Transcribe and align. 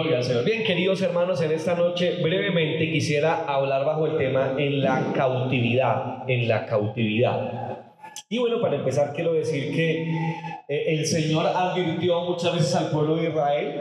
Gloria 0.00 0.18
al 0.18 0.24
Señor. 0.24 0.44
Bien, 0.44 0.64
queridos 0.64 1.02
hermanos, 1.02 1.42
en 1.42 1.52
esta 1.52 1.74
noche 1.74 2.22
brevemente 2.22 2.90
quisiera 2.90 3.44
hablar 3.44 3.84
bajo 3.84 4.06
el 4.06 4.16
tema 4.16 4.54
en 4.56 4.80
la 4.80 5.12
cautividad, 5.14 6.24
en 6.26 6.48
la 6.48 6.64
cautividad. 6.64 7.76
Y 8.30 8.38
bueno, 8.38 8.62
para 8.62 8.76
empezar 8.76 9.12
quiero 9.14 9.34
decir 9.34 9.74
que 9.74 10.10
eh, 10.68 10.84
el 10.94 11.04
Señor 11.04 11.46
advirtió 11.46 12.22
muchas 12.22 12.54
veces 12.54 12.74
al 12.76 12.90
pueblo 12.90 13.16
de 13.16 13.28
Israel 13.28 13.80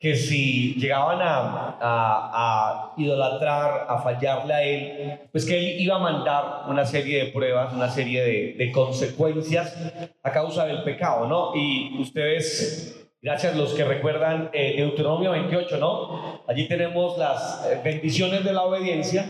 que 0.00 0.16
si 0.16 0.74
llegaban 0.74 1.20
a, 1.20 1.76
a, 1.80 2.94
idolatrar, 2.96 3.86
a 3.88 3.98
fallarle 3.98 4.54
a 4.54 4.62
Él, 4.64 5.20
pues 5.30 5.46
que 5.46 5.56
Él 5.56 5.80
iba 5.80 5.96
a 5.96 5.98
mandar 6.00 6.64
una 6.68 6.84
serie 6.84 7.26
de 7.26 7.30
pruebas, 7.30 7.72
una 7.72 7.90
serie 7.90 8.22
de, 8.22 8.54
de 8.54 8.72
consecuencias 8.72 9.76
a 10.22 10.32
causa 10.32 10.64
del 10.64 10.82
pecado, 10.82 11.28
¿no? 11.28 11.54
Y 11.54 12.00
ustedes 12.00 12.99
Gracias 13.22 13.54
los 13.54 13.74
que 13.74 13.84
recuerdan 13.84 14.48
eh, 14.54 14.76
Deuteronomio 14.78 15.32
28, 15.32 15.76
¿no? 15.76 16.42
Allí 16.48 16.66
tenemos 16.66 17.18
las 17.18 17.66
eh, 17.66 17.78
bendiciones 17.84 18.42
de 18.42 18.52
la 18.54 18.62
obediencia 18.62 19.26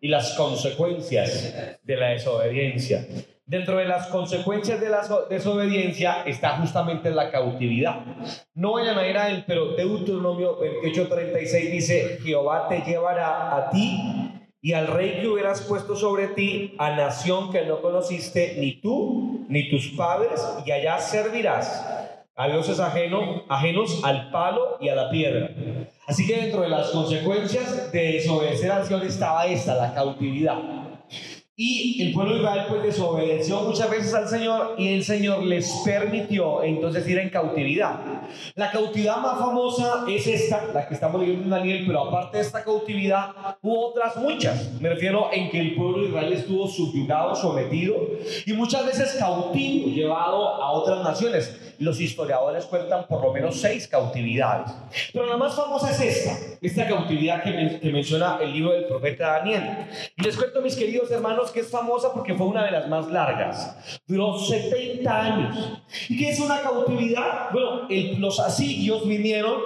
y 0.00 0.08
las 0.08 0.32
consecuencias 0.36 1.78
de 1.82 1.96
la 1.96 2.08
desobediencia. 2.08 3.06
Dentro 3.44 3.76
de 3.76 3.84
las 3.84 4.06
consecuencias 4.06 4.80
de 4.80 4.88
la 4.88 5.06
desobediencia 5.28 6.22
está 6.24 6.56
justamente 6.56 7.10
la 7.10 7.30
cautividad. 7.30 8.06
No 8.54 8.72
vayan 8.72 8.98
a 8.98 9.06
ir 9.06 9.18
a 9.18 9.28
él, 9.28 9.44
pero 9.46 9.76
Deuteronomio 9.76 10.58
28:36 10.58 11.70
dice, 11.70 12.18
Jehová 12.24 12.68
te 12.70 12.80
llevará 12.90 13.54
a 13.54 13.68
ti 13.68 14.32
y 14.62 14.72
al 14.72 14.86
rey 14.86 15.20
que 15.20 15.28
hubieras 15.28 15.60
puesto 15.60 15.94
sobre 15.94 16.28
ti, 16.28 16.74
a 16.78 16.96
nación 16.96 17.52
que 17.52 17.66
no 17.66 17.82
conociste 17.82 18.56
ni 18.58 18.80
tú 18.80 19.44
ni 19.50 19.68
tus 19.68 19.88
padres, 19.88 20.42
y 20.64 20.72
allá 20.72 20.98
servirás 20.98 22.06
a 22.36 22.48
dioses 22.48 22.78
ajeno, 22.78 23.44
ajenos 23.48 24.02
al 24.04 24.30
palo 24.30 24.76
y 24.78 24.90
a 24.90 24.94
la 24.94 25.10
piedra. 25.10 25.50
Así 26.06 26.26
que 26.26 26.36
dentro 26.36 26.62
de 26.62 26.68
las 26.68 26.90
consecuencias 26.90 27.90
de 27.90 28.12
desobedecer 28.12 28.70
al 28.70 28.84
Señor 28.84 29.04
estaba 29.04 29.46
esta, 29.46 29.74
la 29.74 29.94
cautividad. 29.94 30.58
Y 31.58 32.02
el 32.02 32.12
pueblo 32.12 32.34
de 32.34 32.40
Israel 32.40 32.66
pues 32.68 32.82
desobedeció 32.82 33.62
muchas 33.62 33.90
veces 33.90 34.12
al 34.12 34.28
Señor 34.28 34.74
y 34.76 34.92
el 34.92 35.02
Señor 35.02 35.42
les 35.42 35.72
permitió 35.86 36.62
entonces 36.62 37.08
ir 37.08 37.18
en 37.18 37.30
cautividad. 37.30 37.98
La 38.56 38.70
cautividad 38.70 39.16
más 39.22 39.38
famosa 39.38 40.04
es 40.06 40.26
esta, 40.26 40.66
la 40.74 40.86
que 40.86 40.92
estamos 40.92 41.18
leyendo 41.18 41.44
en 41.44 41.50
Daniel, 41.50 41.84
pero 41.86 42.08
aparte 42.08 42.36
de 42.36 42.42
esta 42.42 42.62
cautividad 42.62 43.56
hubo 43.62 43.88
otras 43.88 44.18
muchas. 44.18 44.70
Me 44.82 44.90
refiero 44.90 45.30
en 45.32 45.48
que 45.48 45.58
el 45.58 45.74
pueblo 45.74 46.02
de 46.02 46.08
Israel 46.08 46.32
estuvo 46.34 46.68
subyugado, 46.68 47.34
sometido 47.34 47.96
y 48.44 48.52
muchas 48.52 48.84
veces 48.84 49.16
cautivo, 49.18 49.88
llevado 49.88 50.62
a 50.62 50.72
otras 50.72 51.02
naciones. 51.02 51.58
Los 51.78 52.00
historiadores 52.00 52.64
cuentan 52.66 53.06
por 53.06 53.22
lo 53.22 53.32
menos 53.32 53.60
seis 53.60 53.86
cautividades. 53.88 54.72
Pero 55.12 55.26
la 55.26 55.36
más 55.36 55.54
famosa 55.54 55.90
es 55.90 56.00
esta, 56.00 56.36
esta 56.60 56.88
cautividad 56.88 57.42
que, 57.42 57.90
menciona 57.90 58.38
el 58.40 58.52
libro 58.52 58.72
del 58.72 58.84
profeta 58.84 59.38
Daniel. 59.38 59.86
Y 60.16 60.22
les 60.22 60.36
cuento, 60.36 60.60
mis 60.60 60.76
queridos 60.76 61.10
hermanos, 61.10 61.50
que 61.50 61.60
es 61.60 61.70
famosa 61.70 62.12
porque 62.12 62.34
fue 62.34 62.46
una 62.46 62.64
de 62.64 62.70
las 62.70 62.88
más 62.88 63.08
largas. 63.08 64.00
Duró 64.06 64.38
70 64.38 65.20
años. 65.20 65.82
¿Y 66.08 66.18
qué 66.18 66.30
es 66.30 66.40
una 66.40 66.60
cautividad? 66.60 67.50
Bueno, 67.52 67.86
los 68.18 68.40
asirios 68.40 69.06
vinieron 69.06 69.60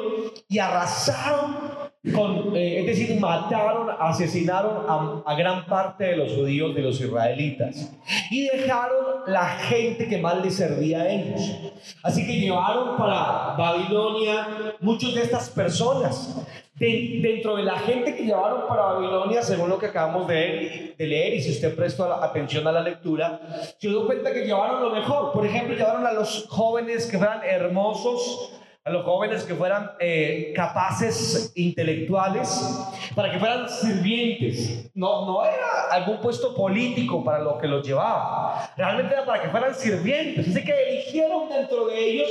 y 0.49 0.59
arrasaron 0.59 1.70
con, 2.15 2.57
eh, 2.57 2.81
es 2.81 2.87
decir, 2.87 3.21
mataron, 3.21 3.89
asesinaron 3.99 4.87
a, 4.89 5.31
a, 5.31 5.35
gran 5.35 5.67
parte 5.67 6.05
de 6.05 6.17
los 6.17 6.33
judíos, 6.33 6.75
de 6.75 6.81
los 6.81 6.99
israelitas, 6.99 7.93
y 8.31 8.49
dejaron 8.49 9.25
la 9.27 9.45
gente 9.45 10.09
que 10.09 10.17
más 10.17 10.43
les 10.43 10.55
servía 10.57 11.03
a 11.03 11.09
ellos. 11.11 11.43
Así 12.03 12.27
que 12.27 12.41
llevaron 12.41 12.97
para 12.97 13.55
Babilonia 13.55 14.77
muchas 14.81 15.15
de 15.15 15.23
estas 15.23 15.51
personas. 15.51 16.43
dentro 16.79 17.57
de 17.57 17.65
la 17.65 17.79
gente 17.79 18.17
que 18.17 18.25
llevaron 18.25 18.67
para 18.67 18.83
Babilonia, 18.95 19.43
según 19.43 19.69
lo 19.69 19.79
que 19.79 19.87
acabamos 19.87 20.27
de, 20.27 20.95
de 20.97 21.07
leer, 21.07 21.35
y 21.35 21.43
si 21.43 21.51
usted 21.51 21.77
prestó 21.77 22.11
atención 22.11 22.67
a 22.67 22.73
la 22.73 22.81
lectura, 22.81 23.43
se 23.79 23.89
dio 23.89 24.07
cuenta 24.07 24.33
que 24.33 24.47
llevaron 24.47 24.83
lo 24.83 24.91
mejor. 24.91 25.33
Por 25.33 25.45
ejemplo, 25.45 25.77
llevaron 25.77 26.07
a 26.07 26.15
los 26.15 26.47
jóvenes 26.49 27.05
que 27.05 27.19
fueran 27.19 27.43
hermosos, 27.45 28.55
a 28.83 28.91
los 28.91 29.05
jóvenes 29.05 29.45
que 29.45 29.55
fueran 29.55 29.91
eh, 30.01 30.53
capaces 30.57 31.53
intelectuales, 31.55 32.49
para 33.15 33.31
que 33.31 33.39
fueran 33.39 33.69
sirvientes. 33.69 34.91
No, 34.95 35.27
no 35.27 35.45
era 35.45 35.91
algún 35.91 36.19
puesto 36.21 36.55
político 36.55 37.23
para 37.23 37.41
lo 37.41 37.59
que 37.59 37.67
los 37.67 37.87
llevaba, 37.87 38.73
realmente 38.77 39.13
era 39.13 39.27
para 39.27 39.43
que 39.43 39.49
fueran 39.49 39.75
sirvientes. 39.75 40.49
Así 40.49 40.65
que 40.65 40.73
eligieron 40.73 41.49
dentro 41.51 41.87
de 41.89 41.99
ellos 41.99 42.29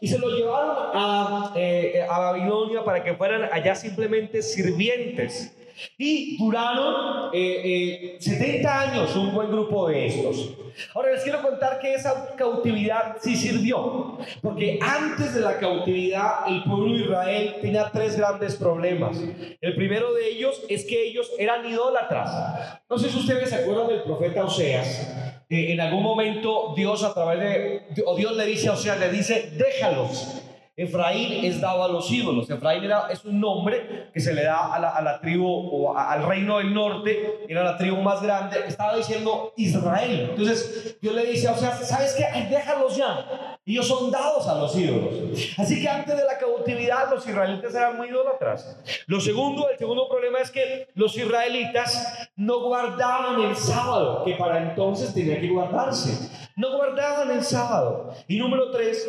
y 0.00 0.08
se 0.08 0.18
los 0.18 0.32
llevaron 0.32 0.76
a, 0.94 1.52
eh, 1.54 2.06
a 2.08 2.18
Babilonia 2.18 2.82
para 2.82 3.04
que 3.04 3.14
fueran 3.14 3.48
allá 3.52 3.74
simplemente 3.74 4.40
sirvientes. 4.40 5.54
Y 5.98 6.36
duraron 6.38 7.30
70 7.32 7.34
eh, 7.34 8.18
eh, 8.20 8.66
años 8.66 9.14
un 9.16 9.34
buen 9.34 9.50
grupo 9.50 9.88
de 9.88 10.06
estos. 10.06 10.54
Ahora 10.94 11.12
les 11.12 11.22
quiero 11.22 11.42
contar 11.42 11.78
que 11.78 11.94
esa 11.94 12.34
cautividad 12.36 13.16
sí 13.20 13.36
sirvió, 13.36 14.18
porque 14.40 14.78
antes 14.80 15.34
de 15.34 15.40
la 15.40 15.58
cautividad 15.58 16.48
el 16.48 16.62
pueblo 16.64 16.94
de 16.94 17.00
Israel 17.00 17.56
tenía 17.60 17.90
tres 17.90 18.16
grandes 18.16 18.56
problemas. 18.56 19.20
El 19.60 19.74
primero 19.74 20.12
de 20.14 20.28
ellos 20.28 20.62
es 20.68 20.84
que 20.84 21.08
ellos 21.08 21.30
eran 21.38 21.66
idólatras. 21.66 22.80
No 22.88 22.98
sé 22.98 23.10
si 23.10 23.18
ustedes 23.18 23.50
se 23.50 23.56
acuerdan 23.56 23.88
del 23.88 24.02
profeta 24.02 24.44
Oseas. 24.44 25.42
Eh, 25.48 25.72
en 25.72 25.80
algún 25.80 26.02
momento 26.02 26.72
Dios 26.76 27.02
a 27.02 27.12
través 27.12 27.40
de, 27.40 28.02
o 28.06 28.16
Dios 28.16 28.36
le 28.36 28.46
dice 28.46 28.68
a 28.68 28.72
Oseas, 28.72 28.98
le 28.98 29.10
dice, 29.10 29.50
déjalos 29.56 30.42
Efraín 30.76 31.44
es 31.44 31.60
dado 31.60 31.84
a 31.84 31.88
los 31.88 32.10
ídolos. 32.10 32.48
Efraín 32.48 32.84
era, 32.84 33.08
es 33.10 33.24
un 33.24 33.40
nombre 33.40 34.08
que 34.12 34.20
se 34.20 34.32
le 34.32 34.44
da 34.44 34.74
a 34.74 34.78
la, 34.78 34.90
a 34.90 35.02
la 35.02 35.20
tribu 35.20 35.46
o 35.46 35.96
al 35.96 36.26
reino 36.26 36.58
del 36.58 36.72
norte, 36.72 37.44
era 37.48 37.62
la 37.62 37.76
tribu 37.76 38.00
más 38.02 38.22
grande. 38.22 38.58
Estaba 38.66 38.96
diciendo 38.96 39.52
Israel. 39.56 40.28
Entonces 40.30 40.98
Dios 41.00 41.14
le 41.14 41.26
dice, 41.26 41.48
o 41.48 41.56
sea, 41.56 41.72
¿sabes 41.76 42.14
qué? 42.14 42.48
Déjalos 42.48 42.96
ya. 42.96 43.58
Ellos 43.66 43.86
son 43.86 44.10
dados 44.10 44.48
a 44.48 44.54
los 44.54 44.74
ídolos. 44.76 45.14
Así 45.58 45.80
que 45.80 45.88
antes 45.88 46.16
de 46.16 46.24
la 46.24 46.38
cautividad 46.38 47.10
los 47.10 47.26
israelitas 47.26 47.74
eran 47.74 47.96
muy 47.96 48.08
idólatras. 48.08 48.78
Lo 49.06 49.20
segundo, 49.20 49.68
el 49.68 49.78
segundo 49.78 50.08
problema 50.08 50.40
es 50.40 50.50
que 50.50 50.88
los 50.94 51.16
israelitas 51.16 52.30
no 52.36 52.60
guardaban 52.62 53.40
el 53.42 53.54
sábado, 53.54 54.24
que 54.24 54.34
para 54.34 54.62
entonces 54.62 55.12
tenía 55.12 55.40
que 55.40 55.48
guardarse. 55.48 56.39
No 56.60 56.76
guardaban 56.76 57.30
el 57.30 57.42
sábado. 57.42 58.12
Y 58.28 58.36
número 58.36 58.70
tres, 58.70 59.08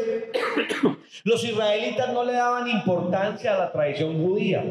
los 1.26 1.44
israelitas 1.44 2.14
no 2.14 2.24
le 2.24 2.32
daban 2.32 2.66
importancia 2.70 3.54
a 3.54 3.58
la 3.58 3.72
tradición 3.74 4.24
judía. 4.24 4.64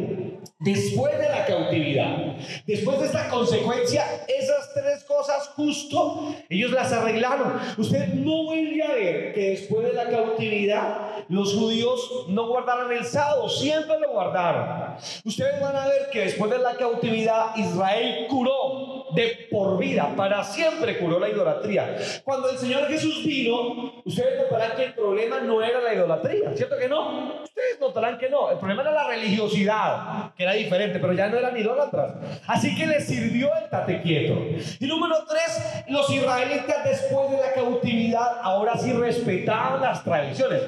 Después 0.59 1.19
de 1.19 1.29
la 1.29 1.45
cautividad, 1.45 2.37
después 2.67 3.01
de 3.01 3.07
esta 3.07 3.29
consecuencia, 3.29 4.05
esas 4.27 4.73
tres 4.73 5.05
cosas 5.05 5.49
justo 5.57 6.35
ellos 6.49 6.71
las 6.71 6.91
arreglaron. 6.93 7.53
Usted 7.77 8.15
no 8.15 8.45
vuelve 8.45 8.83
a 8.83 8.93
ver 8.93 9.35
que 9.35 9.51
después 9.51 9.87
de 9.87 9.93
la 9.93 10.09
cautividad 10.09 11.25
los 11.29 11.55
judíos 11.55 12.27
no 12.29 12.49
guardaron 12.49 12.91
el 12.93 13.05
sábado, 13.05 13.47
siempre 13.51 14.01
lo 14.01 14.11
guardaron. 14.11 14.97
Ustedes 15.25 15.61
van 15.61 15.77
a 15.77 15.87
ver 15.87 16.09
que 16.11 16.21
después 16.21 16.51
de 16.51 16.59
la 16.59 16.75
cautividad 16.77 17.57
Israel 17.57 18.27
curó 18.29 18.90
de 19.15 19.49
por 19.51 19.79
vida, 19.79 20.13
para 20.17 20.43
siempre 20.45 20.99
curó 20.99 21.19
la 21.19 21.29
idolatría. 21.29 21.97
Cuando 22.25 22.51
el 22.51 22.59
Señor 22.59 22.87
Jesús 22.89 23.25
vino, 23.25 24.03
ustedes 24.05 24.43
notarán 24.43 24.77
que 24.77 24.85
el 24.85 24.95
problema 24.95 25.41
no 25.41 25.63
era 25.63 25.81
la 25.81 25.95
idolatría, 25.95 26.55
¿cierto 26.55 26.77
que 26.79 26.89
no? 26.89 27.43
Ustedes 27.43 27.81
notarán 27.81 28.19
que 28.19 28.29
no, 28.29 28.51
el 28.51 28.59
problema 28.59 28.83
era 28.83 28.93
la 28.93 29.09
religiosidad, 29.09 30.33
que 30.37 30.45
era 30.45 30.53
diferente, 30.53 30.99
pero 30.99 31.13
ya 31.13 31.29
no 31.29 31.39
eran 31.39 31.57
idólatras. 31.57 32.15
Así 32.47 32.75
que 32.77 32.87
les 32.87 33.07
sirvió 33.07 33.51
el 33.63 33.69
tate 33.69 34.01
quieto. 34.03 34.35
Y 34.79 34.87
número 34.87 35.17
tres, 35.29 35.85
los 35.89 36.09
israelitas 36.11 36.85
después 36.85 37.31
de 37.31 37.37
la 37.39 37.53
cautividad 37.53 38.41
ahora 38.43 38.77
sí 38.77 38.93
respetaban 38.93 39.81
las 39.81 40.05
tradiciones. 40.05 40.63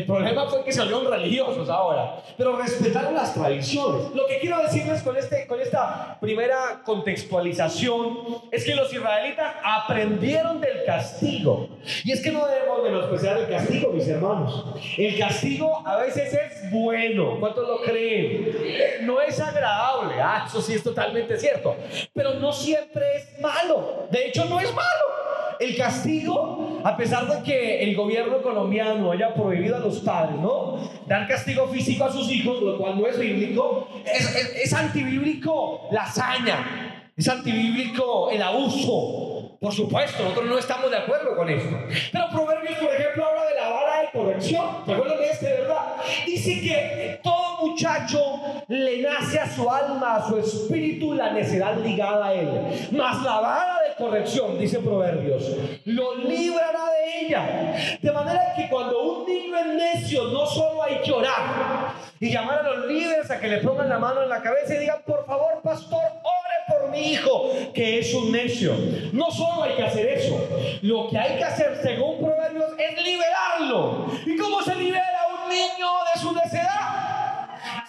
El 0.00 0.06
problema 0.06 0.46
fue 0.46 0.64
que 0.64 0.72
se 0.72 0.80
volvieron 0.80 1.12
religiosos 1.12 1.68
ahora, 1.68 2.22
pero 2.38 2.56
respetaron 2.56 3.14
las 3.14 3.34
tradiciones. 3.34 4.14
Lo 4.14 4.26
que 4.26 4.38
quiero 4.38 4.62
decirles 4.62 5.02
con, 5.02 5.14
este, 5.14 5.46
con 5.46 5.60
esta 5.60 6.16
primera 6.18 6.80
contextualización 6.86 8.18
es 8.50 8.64
que 8.64 8.74
los 8.74 8.90
israelitas 8.90 9.56
aprendieron 9.62 10.58
del 10.58 10.86
castigo. 10.86 11.68
Y 12.02 12.12
es 12.12 12.22
que 12.22 12.32
no 12.32 12.46
debemos 12.46 12.82
menospreciar 12.82 13.36
el 13.36 13.48
castigo, 13.50 13.92
mis 13.92 14.08
hermanos. 14.08 14.64
El 14.96 15.18
castigo 15.18 15.86
a 15.86 15.96
veces 15.96 16.32
es 16.32 16.70
bueno. 16.70 17.38
¿Cuántos 17.38 17.68
lo 17.68 17.82
creen? 17.82 19.02
No 19.02 19.20
es 19.20 19.38
agradable. 19.38 20.14
Ah, 20.18 20.46
eso 20.48 20.62
sí 20.62 20.72
es 20.72 20.82
totalmente 20.82 21.38
cierto. 21.38 21.76
Pero 22.14 22.34
no 22.34 22.54
siempre 22.54 23.04
es 23.16 23.38
malo. 23.38 24.06
De 24.10 24.28
hecho, 24.28 24.46
no 24.46 24.60
es 24.60 24.74
malo. 24.74 25.19
El 25.60 25.76
castigo, 25.76 26.80
a 26.82 26.96
pesar 26.96 27.26
de 27.26 27.42
que 27.42 27.84
el 27.84 27.94
gobierno 27.94 28.40
colombiano 28.40 29.12
haya 29.12 29.34
prohibido 29.34 29.76
a 29.76 29.80
los 29.80 29.98
padres, 29.98 30.36
¿no? 30.40 30.78
Dar 31.06 31.28
castigo 31.28 31.68
físico 31.68 32.04
a 32.04 32.10
sus 32.10 32.30
hijos, 32.32 32.62
lo 32.62 32.78
cual 32.78 32.98
no 32.98 33.06
es 33.06 33.18
bíblico, 33.18 33.86
es, 34.06 34.72
antibíblico 34.72 35.88
la 35.92 36.04
hazaña, 36.04 37.12
es 37.14 37.28
antibíblico 37.28 38.30
el 38.30 38.40
abuso. 38.40 39.58
Por 39.60 39.74
supuesto, 39.74 40.22
nosotros 40.22 40.46
no 40.46 40.56
estamos 40.56 40.90
de 40.90 40.96
acuerdo 40.96 41.36
con 41.36 41.50
esto. 41.50 41.76
Pero 42.10 42.30
Proverbios, 42.30 42.78
por 42.78 42.94
ejemplo, 42.94 43.26
habla 43.26 43.44
de 43.44 43.54
la 43.54 43.68
vara 43.68 44.00
de 44.00 44.10
corrección. 44.18 44.66
¿Se 44.86 44.92
acuerdan 44.94 45.18
de 45.18 45.28
este, 45.28 45.46
verdad? 45.46 45.96
Dice 46.24 46.60
que 46.62 47.20
todo 47.22 47.39
muchacho 47.60 48.20
nace 48.68 49.38
a 49.38 49.48
su 49.48 49.68
alma, 49.68 50.16
a 50.16 50.28
su 50.28 50.38
espíritu, 50.38 51.14
la 51.14 51.32
necedad 51.32 51.76
ligada 51.78 52.26
a 52.26 52.34
él. 52.34 52.48
Mas 52.92 53.22
la 53.22 53.40
vara 53.40 53.78
de 53.88 53.94
corrección, 53.96 54.58
dice 54.58 54.78
Proverbios, 54.80 55.44
lo 55.84 56.14
librará 56.16 56.90
de 56.90 57.26
ella. 57.26 57.98
De 58.00 58.12
manera 58.12 58.52
que 58.56 58.68
cuando 58.68 59.02
un 59.02 59.26
niño 59.26 59.56
es 59.56 59.66
necio, 59.66 60.24
no 60.24 60.46
solo 60.46 60.82
hay 60.82 61.00
que 61.02 61.12
orar 61.12 62.00
y 62.20 62.30
llamar 62.30 62.58
a 62.58 62.62
los 62.62 62.86
líderes 62.86 63.30
a 63.30 63.40
que 63.40 63.48
le 63.48 63.58
pongan 63.58 63.88
la 63.88 63.98
mano 63.98 64.22
en 64.22 64.28
la 64.28 64.42
cabeza 64.42 64.74
y 64.74 64.78
digan, 64.78 65.02
por 65.06 65.24
favor, 65.24 65.62
pastor, 65.62 66.02
ore 66.22 66.50
por 66.68 66.90
mi 66.90 67.12
hijo, 67.12 67.50
que 67.72 67.98
es 67.98 68.12
un 68.12 68.30
necio. 68.30 68.74
No 69.12 69.30
solo 69.30 69.62
hay 69.62 69.74
que 69.74 69.84
hacer 69.84 70.06
eso, 70.06 70.38
lo 70.82 71.08
que 71.08 71.18
hay 71.18 71.38
que 71.38 71.44
hacer, 71.44 71.78
según 71.82 72.18
Proverbios, 72.18 72.72
es 72.78 73.02
liberarlo. 73.02 74.06
¿Y 74.26 74.36
cómo 74.36 74.62
se 74.62 74.74
libera 74.74 75.20
un 75.42 75.48
niño 75.48 75.88
de 76.14 76.20
su 76.20 76.32
necedad? 76.34 77.09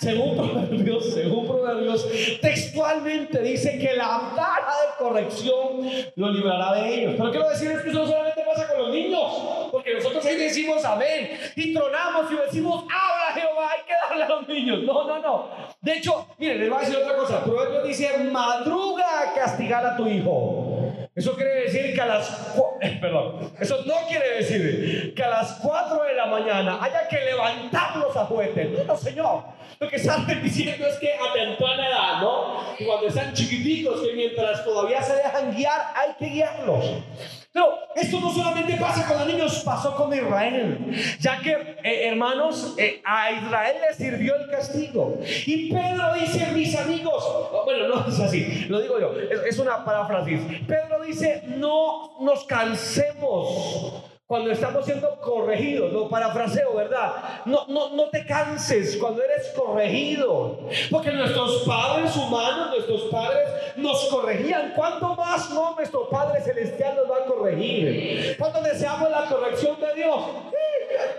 Según 0.01 0.35
Proverbios, 0.35 1.13
según 1.13 1.45
Proverbios, 1.45 2.07
textualmente 2.41 3.39
dice 3.43 3.77
que 3.77 3.93
la 3.95 4.31
vara 4.35 4.73
de 4.81 4.97
corrección 4.97 5.87
lo 6.15 6.31
librará 6.31 6.73
de 6.73 6.95
ellos. 6.95 7.13
Pero 7.17 7.29
quiero 7.29 7.49
decir 7.49 7.69
es 7.69 7.81
que 7.83 7.91
eso 7.91 7.99
no 7.99 8.07
solamente 8.07 8.41
pasa 8.41 8.67
con 8.67 8.79
los 8.79 8.89
niños, 8.89 9.69
porque 9.71 9.93
nosotros 9.93 10.25
ahí 10.25 10.37
decimos 10.37 10.83
amén 10.85 11.37
y 11.55 11.71
tronamos 11.71 12.31
y 12.31 12.35
decimos 12.35 12.83
habla 12.85 13.39
Jehová, 13.39 13.69
hay 13.73 13.83
que 13.85 13.93
darle 13.93 14.23
a 14.23 14.27
los 14.27 14.47
niños. 14.47 14.79
No, 14.81 15.07
no, 15.07 15.19
no. 15.19 15.49
De 15.79 15.97
hecho, 15.97 16.25
miren, 16.39 16.61
les 16.61 16.69
voy 16.71 16.79
a 16.79 16.81
decir 16.81 16.97
otra 16.97 17.15
cosa. 17.15 17.43
Proverbios 17.43 17.83
dice 17.83 18.17
madruga 18.31 19.05
a 19.21 19.33
castigar 19.35 19.85
a 19.85 19.95
tu 19.95 20.07
hijo. 20.07 20.71
Eso 21.13 21.35
quiere 21.35 21.65
decir 21.65 21.93
que 21.93 22.01
a 22.01 22.07
las 22.07 22.55
perdón, 23.01 23.51
eso 23.59 23.83
no 23.85 23.93
quiere 24.07 24.37
decir 24.37 25.13
que 25.13 25.23
a 25.23 25.29
las 25.29 25.59
4 25.61 26.03
de 26.03 26.13
la 26.15 26.25
mañana 26.25 26.79
haya 26.81 27.07
que 27.07 27.23
levantarlos 27.23 28.17
a 28.17 28.25
juguetes. 28.25 28.71
No, 28.71 28.83
no, 28.83 28.97
señor. 28.97 29.60
Lo 29.79 29.89
que 29.89 29.95
están 29.95 30.25
diciendo 30.43 30.85
es 30.87 30.95
que 30.99 31.13
a 31.13 31.33
temprana 31.33 31.87
edad, 31.87 32.21
¿no? 32.21 32.63
Y 32.77 32.85
cuando 32.85 33.07
están 33.07 33.33
chiquiticos, 33.33 34.01
que 34.01 34.13
mientras 34.13 34.63
todavía 34.63 35.01
se 35.01 35.15
dejan 35.15 35.55
guiar, 35.55 35.93
hay 35.95 36.13
que 36.17 36.25
guiarlos. 36.27 36.85
Pero 37.53 37.79
esto 37.95 38.21
no 38.21 38.31
solamente 38.31 38.77
pasa 38.77 39.05
con 39.05 39.19
los 39.19 39.27
niños, 39.27 39.61
pasó 39.65 39.95
con 39.95 40.13
Israel. 40.13 40.77
Ya 41.19 41.39
que, 41.41 41.51
eh, 41.83 42.07
hermanos, 42.07 42.75
eh, 42.77 43.01
a 43.03 43.31
Israel 43.31 43.75
le 43.89 43.93
sirvió 43.93 44.35
el 44.37 44.49
castigo. 44.49 45.19
Y 45.45 45.71
Pedro 45.71 46.13
dice, 46.13 46.47
mis 46.53 46.75
amigos, 46.77 47.23
bueno, 47.65 47.89
no 47.89 48.07
es 48.07 48.19
así, 48.19 48.65
lo 48.69 48.79
digo 48.79 48.99
yo, 48.99 49.13
es, 49.19 49.41
es 49.53 49.59
una 49.59 49.83
paráfrasis. 49.83 50.39
Pedro 50.65 51.01
dice, 51.03 51.43
no 51.47 52.17
nos 52.21 52.45
cansemos 52.45 54.10
cuando 54.31 54.49
estamos 54.49 54.85
siendo 54.85 55.09
corregidos, 55.19 55.91
lo 55.91 56.07
parafraseo, 56.07 56.73
¿verdad? 56.73 57.41
No, 57.43 57.65
no, 57.67 57.89
no 57.89 58.03
te 58.05 58.25
canses 58.25 58.95
cuando 58.95 59.21
eres 59.21 59.49
corregido, 59.53 60.57
porque 60.89 61.11
nuestros 61.11 61.63
padres 61.63 62.15
humanos, 62.15 62.69
nuestros 62.69 63.01
padres 63.11 63.45
nos 63.75 64.05
corregían. 64.05 64.71
¿Cuánto 64.73 65.17
más 65.17 65.49
no 65.49 65.75
nuestro 65.75 66.07
Padre 66.07 66.39
Celestial 66.39 66.95
nos 66.95 67.11
va 67.11 67.25
a 67.25 67.25
corregir? 67.25 68.37
¿Cuánto 68.39 68.61
deseamos 68.61 69.11
la 69.11 69.25
corrección 69.25 69.77
de 69.81 69.95
Dios? 69.95 70.21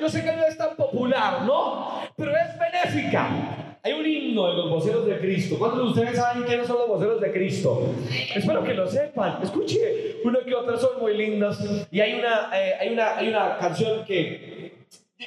Yo 0.00 0.08
sé 0.08 0.24
que 0.24 0.32
no 0.32 0.46
es 0.46 0.56
tan 0.56 0.74
popular, 0.74 1.42
¿no? 1.42 2.00
Pero 2.16 2.32
es 2.34 2.58
benéfica. 2.58 3.71
Hay 3.84 3.94
un 3.94 4.06
himno 4.06 4.46
de 4.46 4.54
los 4.54 4.70
voceros 4.70 5.04
de 5.06 5.18
Cristo. 5.18 5.56
¿Cuántos 5.58 5.80
de 5.80 5.86
ustedes 5.86 6.16
saben 6.16 6.44
quiénes 6.44 6.68
son 6.68 6.78
los 6.78 6.86
voceros 6.86 7.20
de 7.20 7.32
Cristo? 7.32 7.92
Espero 8.32 8.62
que 8.62 8.74
lo 8.74 8.86
sepan. 8.86 9.42
Escuche, 9.42 10.18
una 10.22 10.38
que 10.44 10.54
otra 10.54 10.76
son 10.76 11.00
muy 11.00 11.16
lindas. 11.16 11.58
Y 11.90 11.98
hay 11.98 12.14
una, 12.14 12.48
eh, 12.54 12.74
hay 12.80 12.90
una, 12.90 13.16
hay 13.16 13.28
una 13.28 13.58
canción 13.58 14.04
que 14.04 14.51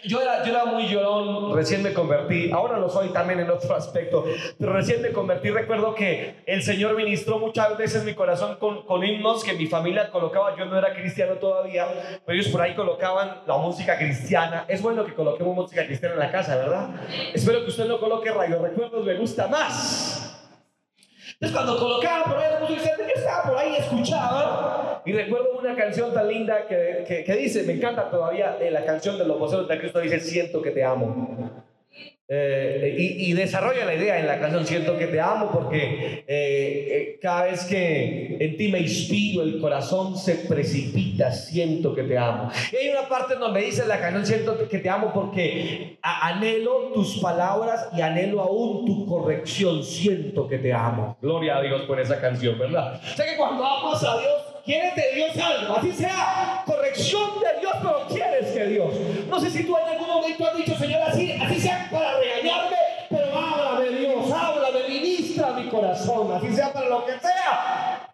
yo 0.04 0.22
era, 0.22 0.44
yo 0.44 0.52
era 0.52 0.66
muy 0.66 0.88
llorón, 0.88 1.56
recién 1.56 1.84
me 1.84 1.94
convertí, 1.94 2.52
ahora 2.52 2.78
lo 2.78 2.90
soy 2.90 3.10
también 3.10 3.40
en 3.40 3.50
otro 3.50 3.76
aspecto, 3.76 4.26
pero 4.60 4.74
recién 4.74 5.02
me 5.02 5.12
convertí, 5.12 5.50
recuerdo 5.50 5.96
que 5.96 6.36
el 6.46 6.62
Señor 6.64 6.96
ministró 6.96 7.40
muchas 7.40 7.78
veces 7.78 8.04
mi 8.04 8.14
corazón 8.14 8.58
con, 8.58 8.86
con 8.86 9.04
himnos 9.04 9.44
que 9.44 9.54
mi 9.54 9.68
familia 9.68 10.10
colocaba, 10.12 10.56
yo 10.58 10.66
no 10.66 10.78
era 10.78 10.94
cristiano 10.94 11.36
todavía, 11.36 11.88
pero 12.26 12.38
ellos 12.38 12.52
por 12.52 12.62
ahí 12.62 12.76
colocaban 12.76 13.42
la 13.48 13.58
música 13.58 13.98
cristiana, 13.98 14.66
es 14.68 14.82
bueno 14.82 15.06
que 15.06 15.14
coloquemos 15.14 15.56
música 15.56 15.86
cristiana 15.86 16.16
en 16.16 16.20
la 16.20 16.32
casa, 16.32 16.56
¿verdad? 16.56 16.90
Espero 17.34 17.64
que 17.64 17.70
usted 17.70 17.86
no 17.86 18.00
coloque 18.00 18.32
radio 18.32 18.62
recuerdos, 18.62 19.06
me 19.06 19.16
gusta 19.16 19.48
más. 19.48 20.15
Entonces 21.40 21.52
cuando 21.52 21.78
colocaban 21.78 22.24
por 22.24 22.38
ahí 22.38 22.52
la 22.54 22.60
música 22.60 22.96
yo 22.98 23.04
estaba 23.14 23.44
por 23.44 23.58
ahí, 23.58 23.76
escuchaba, 23.76 25.02
y 25.06 25.12
recuerdo 25.12 25.60
una 25.60 25.76
canción 25.76 26.14
tan 26.14 26.28
linda 26.28 26.66
que, 26.68 27.24
que, 27.26 27.34
dice, 27.36 27.64
me 27.64 27.74
encanta 27.74 28.10
todavía 28.10 28.58
eh, 28.60 28.72
la 28.72 28.86
canción 28.86 29.18
de 29.18 29.26
los 29.26 29.38
voceros 29.38 29.68
de 29.68 29.78
Cristo, 29.78 30.00
dice, 30.00 30.20
siento 30.20 30.62
que 30.62 30.72
te 30.72 30.84
amo. 30.84 31.65
Eh, 32.28 32.96
y, 32.98 33.30
y, 33.30 33.34
desarrolla 33.34 33.86
la 33.86 33.94
idea 33.94 34.20
en 34.20 34.26
la 34.26 34.40
canción 34.40 34.66
Siento 34.66 34.98
que 34.98 35.06
te 35.06 35.22
amo 35.22 35.52
porque 35.52 36.26
eh, 36.28 37.20
cada 37.22 37.44
vez 37.46 37.66
que 37.66 38.38
en 38.40 38.58
ti 38.58 38.70
me 38.70 38.80
inspiro 38.80 39.44
el 39.44 39.60
corazón 39.62 40.18
se 40.18 40.34
precipita, 40.48 41.32
siento 41.32 41.94
que 41.94 42.02
te 42.02 42.18
amo. 42.18 42.50
Y 42.72 42.78
hay 42.78 42.90
una 42.90 43.08
parte 43.08 43.36
donde 43.36 43.62
dice 43.62 43.86
la 43.86 44.00
canción 44.00 44.26
Siento 44.26 44.68
que 44.68 44.80
te 44.80 44.90
amo 44.90 45.12
porque 45.14 46.00
anhelo 46.02 46.92
tus 46.96 47.20
palabras 47.20 47.90
y 47.96 48.02
anhelo 48.02 48.42
aún 48.42 48.86
tu 48.86 49.06
corrección, 49.06 49.84
siento 49.84 50.48
que 50.48 50.58
te 50.58 50.74
amo. 50.74 51.18
Gloria 51.22 51.58
a 51.58 51.62
Dios 51.62 51.84
por 51.84 52.00
esa 52.00 52.20
canción, 52.20 52.58
¿verdad? 52.58 53.00
O 53.04 53.16
sea 53.16 53.26
que 53.26 53.38
cuando 53.38 53.64
amas 53.64 54.04
a 54.04 54.18
Dios 54.20 54.45
quieres 54.66 54.96
de 54.96 55.14
Dios 55.14 55.38
algo, 55.38 55.78
así 55.78 55.92
sea 55.92 56.64
corrección 56.66 57.40
de 57.40 57.60
Dios, 57.60 57.74
pero 57.82 58.08
quieres 58.08 58.52
que 58.52 58.66
Dios. 58.66 58.94
No 59.30 59.40
sé 59.40 59.52
si 59.52 59.64
tú 59.64 59.78
en 59.78 59.88
algún 59.88 60.08
momento 60.08 60.48
has 60.48 60.58
dicho, 60.58 60.76
Señor, 60.78 61.02
así, 61.04 61.32
así 61.34 61.62
sea 61.62 61.88
para 61.92 62.18
regañarme, 62.18 62.76
pero 63.10 63.38
habla 63.38 63.80
de 63.80 63.90
Dios, 63.92 64.32
habla 64.32 64.72
de 64.72 64.90
ministra 64.90 65.52
mi 65.52 65.70
corazón, 65.70 66.32
así 66.34 66.54
sea 66.54 66.74
para 66.74 66.90
lo 66.90 67.06
que 67.06 67.12
sea, 67.20 67.35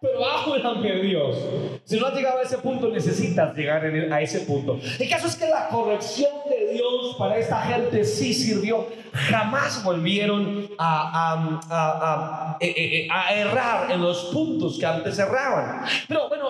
pero 0.02 0.26
háblame 0.26 1.00
Dios. 1.00 1.36
Si 1.84 1.98
no 1.98 2.06
has 2.06 2.14
llegado 2.14 2.38
a 2.38 2.42
ese 2.42 2.58
punto, 2.58 2.88
necesitas 2.88 3.56
llegar 3.56 3.84
a 3.84 4.20
ese 4.20 4.40
punto. 4.40 4.78
El 4.98 5.08
caso 5.08 5.28
es 5.28 5.36
que 5.36 5.46
la 5.46 5.68
corrección 5.68 6.32
de 6.50 6.74
Dios 6.74 7.14
para 7.16 7.38
esta 7.38 7.62
gente 7.62 8.04
sí 8.04 8.34
sirvió. 8.34 8.88
Jamás 9.12 9.84
volvieron 9.84 10.70
a, 10.78 11.30
a, 11.34 11.60
a, 11.70 12.56
eh, 12.60 12.74
eh, 12.76 13.08
a, 13.10 13.34
errar 13.34 13.92
en 13.92 14.02
los 14.02 14.24
puntos 14.32 14.78
que 14.78 14.86
antes 14.86 15.18
erraban. 15.18 15.84
Pero 16.08 16.28
bueno, 16.28 16.48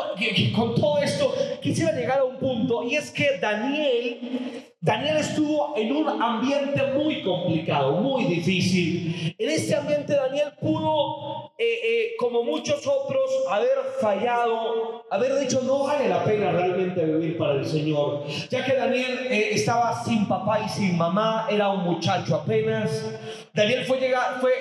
con 0.55 0.75
todo 0.75 0.99
esto 1.03 1.35
quisiera 1.61 1.93
llegar 1.93 2.21
a 2.21 2.25
un 2.25 2.39
punto 2.39 2.85
y 2.85 2.97
es 2.97 3.11
que 3.11 3.39
Daniel 3.39 4.63
Daniel 4.83 5.19
estuvo 5.19 5.75
en 5.77 5.95
un 5.95 6.21
ambiente 6.21 6.83
muy 6.93 7.23
complicado, 7.23 7.93
muy 7.99 8.25
difícil. 8.25 9.33
En 9.39 9.51
este 9.51 9.77
ambiente 9.77 10.13
Daniel 10.13 10.49
pudo, 10.61 11.42
eh, 11.63 11.81
eh, 11.85 12.15
como 12.19 12.43
muchos 12.43 12.85
otros, 12.89 13.31
haber 13.49 13.79
fallado, 14.01 15.05
haber 15.09 15.39
dicho 15.39 15.63
no 15.63 15.85
vale 15.85 16.09
la 16.09 16.25
pena 16.25 16.51
realmente 16.51 17.05
vivir 17.05 17.39
para 17.39 17.55
el 17.55 17.65
Señor, 17.65 18.27
ya 18.51 18.65
que 18.65 18.75
Daniel 18.75 19.29
eh, 19.31 19.51
estaba 19.53 20.03
sin 20.03 20.27
papá 20.27 20.59
y 20.67 20.69
sin 20.69 20.99
mamá, 20.99 21.47
era 21.49 21.69
un 21.69 21.85
muchacho 21.85 22.35
apenas. 22.35 22.91
Daniel 23.55 23.85
fue, 23.85 24.01
llegar, 24.01 24.41
fue 24.41 24.53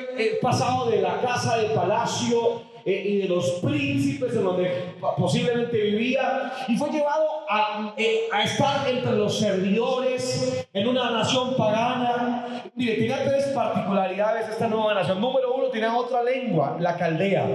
pasado 0.44 0.92
de 0.92 1.02
la 1.02 1.20
casa 1.22 1.58
de 1.58 1.70
palacio 1.70 2.62
eh, 2.86 3.04
y 3.08 3.18
de 3.18 3.28
los 3.28 3.50
príncipes 3.64 4.34
en 4.36 4.44
donde 4.44 4.96
posiblemente 5.18 5.78
vivía 5.78 6.52
y 6.68 6.78
fue 6.78 6.90
llevado 6.90 7.46
a, 7.50 7.94
eh, 7.98 8.28
a, 8.32 8.44
estar 8.44 8.88
entre 8.88 9.14
los 9.14 9.38
servidores 9.38 10.68
en 10.74 10.88
una 10.88 11.12
nación 11.12 11.56
pagana. 11.56 12.64
Mire, 12.76 12.96
tenía 12.96 13.24
tres 13.24 13.48
particularidades 13.48 14.50
esta 14.50 14.68
nueva 14.68 14.94
nación. 14.94 15.22
Número 15.22 15.54
uno, 15.54 15.68
tenía 15.68 15.96
otra 15.96 16.24
lengua, 16.24 16.78
la 16.80 16.98
caldea. 16.98 17.46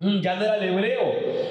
Mm, 0.00 0.20
ya 0.20 0.36
no 0.36 0.44
era 0.44 0.56
el 0.56 0.64
hebreo, 0.64 1.00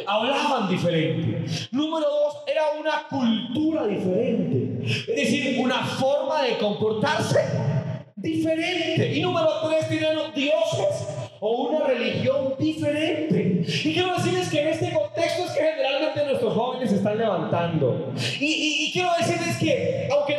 hablaban 0.06 0.70
diferente. 0.70 1.46
Número 1.72 2.08
dos, 2.08 2.44
era 2.46 2.64
una 2.80 3.08
cultura 3.10 3.88
diferente, 3.88 4.86
es 4.86 5.16
decir, 5.16 5.60
una 5.60 5.84
forma 5.86 6.44
de 6.44 6.58
comportarse 6.58 7.40
diferente. 8.16 9.14
Y 9.16 9.22
número 9.22 9.50
tres, 9.68 9.88
tenían 9.90 10.18
dioses 10.36 11.23
o 11.46 11.68
una 11.68 11.86
religión 11.86 12.56
diferente. 12.58 13.66
Y 13.68 13.94
quiero 13.94 14.16
decirles 14.16 14.50
que 14.50 14.62
en 14.62 14.68
este 14.70 14.94
contexto 14.94 15.44
es 15.44 15.52
que 15.52 15.60
generalmente 15.62 16.26
nuestros 16.26 16.54
jóvenes 16.54 16.90
se 16.90 16.96
están 16.96 17.18
levantando. 17.18 18.14
Y, 18.40 18.90
quiero 18.94 19.10
decirles 19.20 19.58
que 19.58 20.08
aunque 20.10 20.38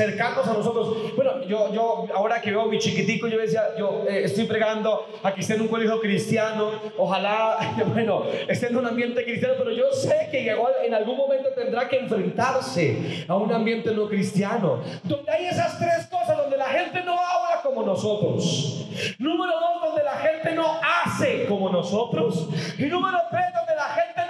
cercanos 0.00 0.48
a 0.48 0.54
nosotros, 0.54 1.14
bueno, 1.14 1.44
yo, 1.44 1.70
yo 1.74 2.06
ahora 2.14 2.40
que 2.40 2.50
veo 2.50 2.62
a 2.62 2.68
mi 2.68 2.78
chiquitico, 2.78 3.28
yo 3.28 3.38
decía, 3.38 3.76
yo 3.78 4.04
eh, 4.08 4.22
estoy 4.24 4.44
pregando 4.44 5.06
a 5.22 5.34
que 5.34 5.42
en 5.52 5.60
un 5.60 5.68
colegio 5.68 6.00
cristiano, 6.00 6.70
ojalá, 6.96 7.58
bueno, 7.92 8.24
esté 8.48 8.68
en 8.68 8.76
un 8.76 8.86
ambiente 8.86 9.22
cristiano, 9.24 9.54
pero 9.58 9.70
yo 9.72 9.92
sé 9.92 10.28
que 10.30 10.50
en 10.84 10.94
algún 10.94 11.18
momento 11.18 11.50
tendrá 11.54 11.86
que 11.86 11.98
enfrentarse 11.98 13.26
a 13.28 13.36
un 13.36 13.52
ambiente 13.52 13.92
no 13.94 14.08
cristiano, 14.08 14.80
donde 15.04 15.30
hay 15.30 15.46
esas 15.46 15.78
tres 15.78 16.06
cosas, 16.06 16.38
donde 16.38 16.56
la 16.56 16.68
gente 16.68 17.02
no 17.04 17.12
habla 17.12 17.60
como 17.62 17.82
nosotros. 17.82 18.86
Número 19.18 19.52
dos, 19.52 19.82
donde 19.82 20.02
la 20.02 20.16
gente 20.16 20.52
no 20.54 20.80
hace 20.82 21.44
como 21.46 21.68
nosotros. 21.68 22.48
Y 22.78 22.84
número 22.84 23.18
tres, 23.30 23.44
donde 23.54 23.74
la 23.74 23.88
gente 23.88 24.20
no 24.28 24.29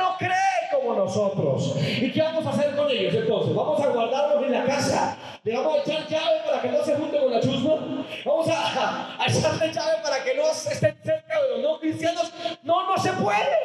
nosotros. 0.97 1.77
¿Y 2.01 2.11
qué 2.11 2.23
vamos 2.23 2.47
a 2.47 2.51
hacer 2.51 2.77
con 2.77 2.91
ellos 2.91 3.15
entonces? 3.15 3.55
¿Vamos 3.55 3.81
a 3.81 3.89
guardarlos 3.89 4.45
en 4.45 4.53
la 4.53 4.65
casa? 4.65 5.17
¿Le 5.45 5.57
vamos 5.57 5.79
a 5.79 5.81
echar 5.81 6.09
llave 6.09 6.41
para 6.45 6.63
que 6.63 6.69
no 6.69 6.85
se 6.85 6.95
junte 6.97 7.19
con 7.19 7.31
la 7.31 7.41
chusma? 7.41 8.07
Vamos 8.25 8.49
a, 8.49 9.17
a 9.19 9.27
echarle 9.27 9.73
llave 9.73 10.03
para 10.03 10.25
que 10.25 10.35
no 10.35 10.51
estén 10.51 10.97
cerca 11.03 11.43
de 11.43 11.51
los 11.51 11.61
no 11.61 11.81
cristianos. 11.81 12.33
No, 12.63 12.87
no 12.87 13.03
se 13.03 13.13
puede. 13.13 13.57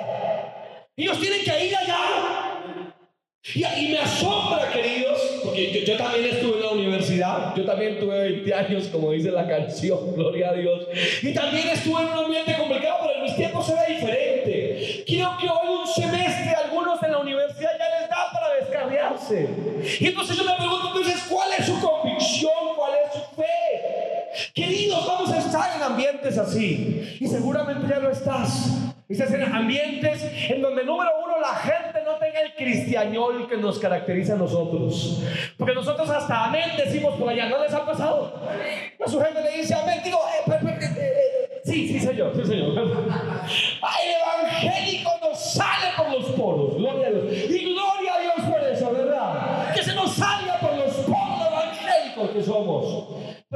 Ellos 0.97 1.19
tienen 1.19 1.43
que 1.43 1.65
ir 1.65 1.75
allá. 1.75 2.55
Y, 3.53 3.63
y 3.63 3.89
me 3.91 3.99
asombra, 3.99 4.71
queridos, 4.71 5.19
porque 5.43 5.71
yo, 5.71 5.93
yo, 5.93 5.97
también 5.97 6.25
estuve 6.33 6.55
en 6.55 6.63
la 6.63 6.71
universidad, 6.71 7.55
yo 7.55 7.63
también 7.63 7.99
tuve 7.99 8.17
20 8.17 8.53
años, 8.55 8.87
como 8.87 9.11
dice 9.11 9.29
la 9.29 9.47
canción, 9.47 10.15
gloria 10.15 10.49
a 10.49 10.53
Dios, 10.53 10.87
y 11.21 11.31
también 11.31 11.67
estuve 11.67 12.01
en 12.01 12.07
un 12.07 12.25
ambiente 12.25 12.55
complicado, 12.57 13.01
pero 13.03 13.13
en 13.17 13.23
mis 13.23 13.35
tiempos 13.35 13.69
era 13.69 13.83
diferente. 13.85 14.34
Y 19.99 20.07
entonces 20.07 20.37
yo 20.37 20.43
me 20.43 20.55
pregunto 20.55 20.87
entonces, 20.87 21.23
¿cuál 21.29 21.49
es 21.57 21.65
su 21.65 21.79
convicción? 21.79 22.51
¿Cuál 22.75 22.91
es 23.05 23.13
su 23.13 23.35
fe? 23.35 24.51
Queridos, 24.53 25.07
vamos 25.07 25.31
a 25.31 25.37
estar 25.37 25.75
en 25.75 25.83
ambientes 25.83 26.37
así, 26.37 27.17
y 27.19 27.27
seguramente 27.27 27.87
ya 27.87 27.99
lo 27.99 28.11
estás. 28.11 28.85
Estás 29.07 29.31
en 29.33 29.43
ambientes 29.43 30.23
en 30.49 30.61
donde, 30.61 30.83
número 30.83 31.11
uno, 31.23 31.39
la 31.39 31.53
gente 31.55 32.01
no 32.03 32.15
tenga 32.15 32.41
el 32.41 32.55
cristianol 32.55 33.47
que 33.47 33.55
nos 33.55 33.77
caracteriza 33.77 34.33
a 34.33 34.37
nosotros. 34.37 35.21
Porque 35.57 35.75
nosotros 35.75 36.09
hasta 36.09 36.45
amén 36.45 36.71
decimos 36.75 37.15
por 37.15 37.29
allá, 37.29 37.47
¿no 37.47 37.61
les 37.61 37.71
ha 37.73 37.85
pasado? 37.85 38.41
A 39.03 39.07
su 39.07 39.21
gente 39.21 39.41
le 39.41 39.57
dice 39.57 39.75
amén, 39.75 40.01
digo, 40.03 40.19
eh, 40.47 40.51
eh, 40.51 40.79
eh, 40.81 41.61
sí, 41.63 41.87
sí, 41.87 41.99
señor, 41.99 42.33
sí, 42.35 42.45
señor. 42.45 42.73
Ay, 43.81 44.07
el 44.07 44.21
evangélico 44.21 45.11
nos 45.21 45.53
sale 45.53 45.94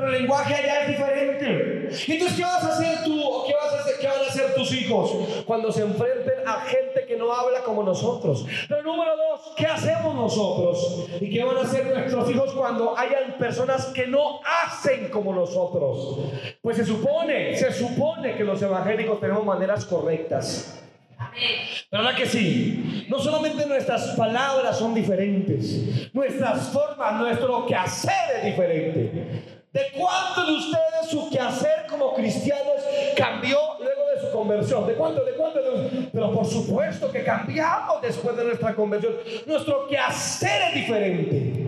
El 0.09 0.21
lenguaje 0.21 0.55
allá 0.55 0.81
es 0.83 0.87
diferente. 0.89 1.89
Entonces, 2.07 2.37
¿qué 2.37 2.43
vas 2.43 2.63
a 2.63 2.69
hacer 2.69 3.03
tú 3.03 3.21
o 3.21 3.45
qué, 3.45 3.53
vas 3.53 3.73
a 3.73 3.79
hacer, 3.79 3.95
qué 4.01 4.07
van 4.07 4.19
a 4.19 4.27
hacer 4.27 4.55
tus 4.55 4.73
hijos 4.73 5.43
cuando 5.45 5.71
se 5.71 5.81
enfrenten 5.83 6.47
a 6.47 6.61
gente 6.61 7.05
que 7.07 7.15
no 7.15 7.31
habla 7.31 7.61
como 7.63 7.83
nosotros? 7.83 8.45
Pero 8.67 8.81
número 8.83 9.11
dos, 9.15 9.53
¿qué 9.55 9.67
hacemos 9.67 10.15
nosotros? 10.15 11.07
¿Y 11.21 11.29
qué 11.29 11.43
van 11.43 11.57
a 11.57 11.61
hacer 11.61 11.85
nuestros 11.85 12.29
hijos 12.31 12.53
cuando 12.53 12.97
hayan 12.97 13.37
personas 13.37 13.85
que 13.87 14.07
no 14.07 14.41
hacen 14.63 15.09
como 15.09 15.33
nosotros? 15.33 16.31
Pues 16.61 16.77
se 16.77 16.85
supone, 16.85 17.55
se 17.55 17.71
supone 17.71 18.35
que 18.35 18.43
los 18.43 18.61
evangélicos 18.61 19.19
tenemos 19.19 19.45
maneras 19.45 19.85
correctas. 19.85 20.83
¿Verdad 21.91 22.15
que 22.15 22.25
sí? 22.25 23.05
No 23.09 23.19
solamente 23.19 23.65
nuestras 23.65 24.15
palabras 24.15 24.79
son 24.79 24.95
diferentes, 24.95 26.11
nuestras 26.13 26.69
formas, 26.69 27.19
nuestro 27.19 27.65
quehacer 27.65 28.37
es 28.37 28.45
diferente. 28.45 29.58
¿De 29.71 29.81
cuántos 29.95 30.47
de 30.47 30.53
ustedes 30.53 31.09
su 31.11 31.29
quehacer 31.29 31.85
como 31.87 32.15
cristianos 32.15 32.81
cambió 33.15 33.59
luego 33.79 34.01
de 34.15 34.21
su 34.21 34.31
conversión? 34.31 34.87
¿De 34.87 34.93
cuánto? 34.93 35.23
¿De 35.23 35.33
cuánto? 35.33 35.59
Pero 36.11 36.31
por 36.31 36.45
supuesto 36.45 37.11
que 37.11 37.23
cambiamos 37.23 38.01
después 38.01 38.35
de 38.35 38.45
nuestra 38.45 38.73
conversión. 38.73 39.13
Nuestro 39.45 39.87
quehacer 39.87 40.69
es 40.69 40.73
diferente. 40.73 41.65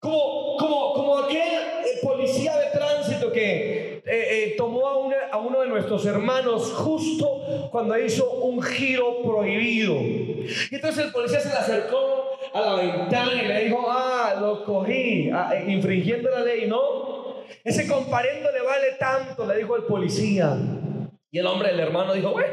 Como, 0.00 0.56
como, 0.56 0.94
como 0.94 1.18
aquel 1.18 1.38
eh, 1.38 1.98
policía 2.02 2.56
de 2.56 2.66
tránsito 2.70 3.30
que 3.32 3.96
eh, 3.96 4.02
eh, 4.06 4.54
tomó 4.56 4.86
a, 4.86 4.98
una, 4.98 5.16
a, 5.32 5.38
uno 5.38 5.60
de 5.60 5.68
nuestros 5.68 6.06
hermanos 6.06 6.72
justo 6.72 7.68
cuando 7.70 7.98
hizo 7.98 8.30
un 8.30 8.62
giro 8.62 9.22
prohibido. 9.22 9.94
Y 9.94 10.68
entonces 10.70 11.06
el 11.06 11.12
policía 11.12 11.40
se 11.40 11.48
le 11.48 11.56
acercó 11.56 12.38
a 12.52 12.60
la 12.60 12.74
ventana 12.76 13.32
y 13.34 13.46
le 13.46 13.64
dijo, 13.64 13.86
ah, 13.88 14.36
lo 14.40 14.64
cogí, 14.64 15.30
ah, 15.30 15.50
infringiendo 15.66 16.30
la 16.30 16.40
ley, 16.40 16.66
¿no? 16.66 17.15
Ese 17.64 17.86
comparendo 17.86 18.50
le 18.52 18.62
vale 18.62 18.92
tanto, 18.98 19.46
le 19.46 19.56
dijo 19.58 19.76
el 19.76 19.84
policía. 19.84 20.56
Y 21.36 21.38
el 21.38 21.46
hombre, 21.46 21.70
el 21.70 21.80
hermano, 21.80 22.14
dijo, 22.14 22.30
bueno, 22.30 22.48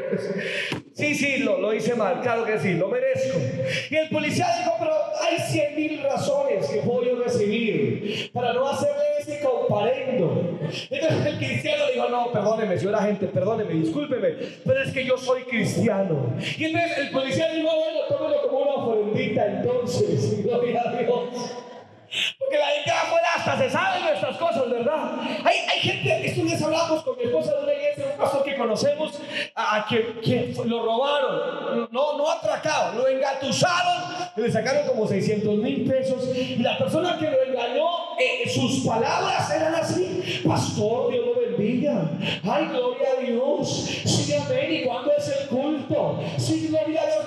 sí, 0.92 1.14
sí, 1.14 1.38
lo, 1.38 1.58
lo, 1.58 1.72
hice 1.72 1.94
mal, 1.94 2.20
claro 2.20 2.44
que 2.44 2.58
sí, 2.58 2.74
lo 2.74 2.88
merezco. 2.88 3.38
Y 3.88 3.96
el 3.96 4.08
policía 4.10 4.46
dijo, 4.58 4.74
pero 4.78 4.92
hay 5.22 5.38
cien 5.38 5.74
mil 5.74 6.02
razones 6.02 6.66
que 6.66 6.80
puedo 6.80 7.02
yo 7.02 7.22
recibir 7.22 8.30
para 8.32 8.52
no 8.52 8.68
hacerle 8.68 9.04
ese 9.20 9.40
comparendo. 9.40 10.58
Entonces 10.90 11.26
el 11.26 11.36
cristiano 11.38 11.84
dijo, 11.94 12.08
no, 12.10 12.32
perdóneme, 12.32 12.76
señora 12.76 13.02
gente, 13.04 13.26
perdóneme, 13.28 13.72
discúlpeme, 13.72 14.34
pero 14.64 14.82
es 14.82 14.92
que 14.92 15.06
yo 15.06 15.16
soy 15.16 15.44
cristiano. 15.44 16.36
Y 16.58 16.64
entonces 16.64 16.98
el 16.98 17.10
policía 17.10 17.52
dijo, 17.52 17.70
bueno, 17.74 18.00
tómelo 18.08 18.42
como 18.48 18.58
una 18.58 18.74
ofrendita 18.84 19.46
entonces, 19.46 20.42
gloria 20.44 20.82
a 20.84 20.92
Dios. 20.92 21.64
Porque 22.38 22.58
la 22.58 22.66
gente 22.66 22.90
afuera 22.90 23.26
hasta 23.36 23.58
se 23.58 23.70
sabe 23.70 24.00
nuestras 24.00 24.36
cosas, 24.36 24.70
¿verdad? 24.70 25.18
Hay, 25.44 25.58
hay 25.58 25.80
gente, 25.80 26.26
estos 26.26 26.44
días 26.44 26.62
hablamos 26.62 27.02
con 27.02 27.16
mi 27.16 27.24
esposa 27.24 27.52
de 27.54 27.62
una 27.64 27.72
iglesia, 27.72 28.06
un 28.12 28.18
pastor 28.18 28.44
que 28.44 28.56
conocemos, 28.56 29.20
a, 29.54 29.86
que, 29.88 30.20
que, 30.20 30.54
lo 30.64 30.84
robaron, 30.84 31.88
no, 31.90 32.18
no 32.18 32.30
atracado, 32.30 32.98
lo 32.98 33.08
engatusaron, 33.08 34.14
le 34.36 34.52
sacaron 34.52 34.86
como 34.86 35.06
600 35.06 35.56
mil 35.58 35.88
pesos 35.88 36.28
y 36.36 36.56
la 36.56 36.78
persona 36.78 37.18
que 37.18 37.30
lo 37.30 37.42
engañó, 37.42 38.16
eh, 38.18 38.48
sus 38.48 38.86
palabras 38.86 39.50
eran 39.50 39.74
así, 39.74 40.42
pastor, 40.46 41.10
Dios 41.10 41.26
lo 41.26 41.40
bendiga, 41.40 42.10
ay, 42.44 42.66
gloria 42.66 43.08
a 43.16 43.20
Dios, 43.20 44.00
sí, 44.04 44.34
amén, 44.34 44.72
¿y 44.72 44.84
cuándo 44.84 45.10
es 45.16 45.28
el 45.28 45.48
culto? 45.48 46.20
Sí, 46.38 46.68
gloria 46.68 47.02
a 47.02 47.06
Dios, 47.06 47.26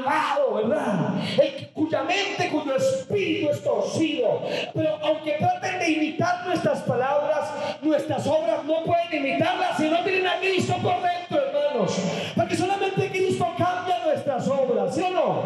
malvado, 0.00 0.54
¿verdad? 0.54 1.10
el, 1.40 1.68
cuya 1.68 2.02
mente, 2.02 2.48
cuyo 2.50 2.76
espíritu 2.76 3.50
es 3.50 3.62
torcido. 3.62 4.42
Pero 4.74 4.98
aunque 5.02 5.32
traten 5.32 5.78
de 5.78 5.90
imitar 5.90 6.46
nuestras 6.46 6.80
palabras, 6.80 7.50
nuestras 7.82 8.26
obras 8.26 8.64
no 8.64 8.82
pueden 8.84 9.12
imitarlas 9.12 9.76
si 9.76 9.88
no 9.88 10.02
tienen 10.02 10.26
a 10.26 10.38
Cristo 10.38 10.74
por 10.82 10.96
dentro, 11.02 11.38
hermanos. 11.38 11.98
Porque 12.34 12.56
solamente 12.56 13.08
Cristo 13.10 13.46
cambia 13.56 13.98
nuestras 14.04 14.48
obras, 14.48 14.94
¿sí 14.94 15.02
o 15.02 15.10
no? 15.10 15.42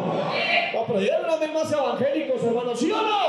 No, 0.73 0.87
pero 0.87 1.01
ya 1.01 1.21
una 1.25 1.37
vez 1.37 1.53
más 1.53 1.73
evangélicos, 1.73 2.43
hermanos, 2.43 2.79
¿sí 2.79 2.91
o 2.91 3.03
no? 3.03 3.25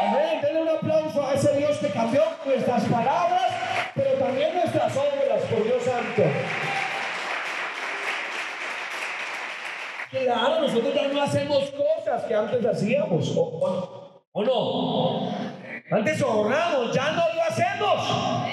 Amén. 0.00 0.40
Denle 0.42 0.62
un 0.62 0.68
aplauso 0.68 1.26
a 1.26 1.34
ese 1.34 1.56
Dios 1.56 1.76
que 1.78 1.88
cambió 1.88 2.22
nuestras 2.44 2.84
palabras, 2.84 3.52
pero 3.94 4.12
también 4.12 4.54
nuestras 4.54 4.96
obras, 4.96 5.42
por 5.50 5.64
Dios 5.64 5.82
santo. 5.82 6.22
Claro, 10.10 10.62
nosotros 10.62 10.94
ya 10.94 11.08
no 11.08 11.22
hacemos 11.22 11.70
cosas 11.70 12.24
que 12.24 12.34
antes 12.34 12.64
hacíamos, 12.64 13.32
¿o, 13.36 14.42
no? 14.42 15.30
Antes 15.90 16.22
ahorramos, 16.22 16.94
ya 16.94 17.12
no 17.12 17.24
lo 17.34 17.42
hacemos. 17.42 18.44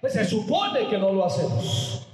Pues 0.00 0.12
se 0.12 0.24
supone 0.24 0.88
que 0.88 0.98
no 0.98 1.12
lo 1.12 1.24
hacemos. 1.24 2.08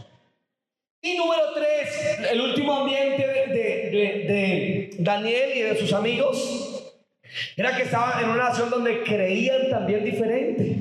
Y 1.00 1.16
número 1.16 1.52
tres, 1.54 2.18
el 2.30 2.40
último 2.40 2.74
ambiente 2.74 3.26
de 3.26 4.96
Daniel 4.98 5.50
y 5.54 5.60
de 5.62 5.76
sus 5.76 5.92
amigos 5.92 6.78
era 7.56 7.76
que 7.76 7.82
estaban 7.82 8.24
en 8.24 8.30
una 8.30 8.44
nación 8.44 8.70
donde 8.70 9.02
creían 9.02 9.68
también 9.70 10.04
diferente. 10.04 10.76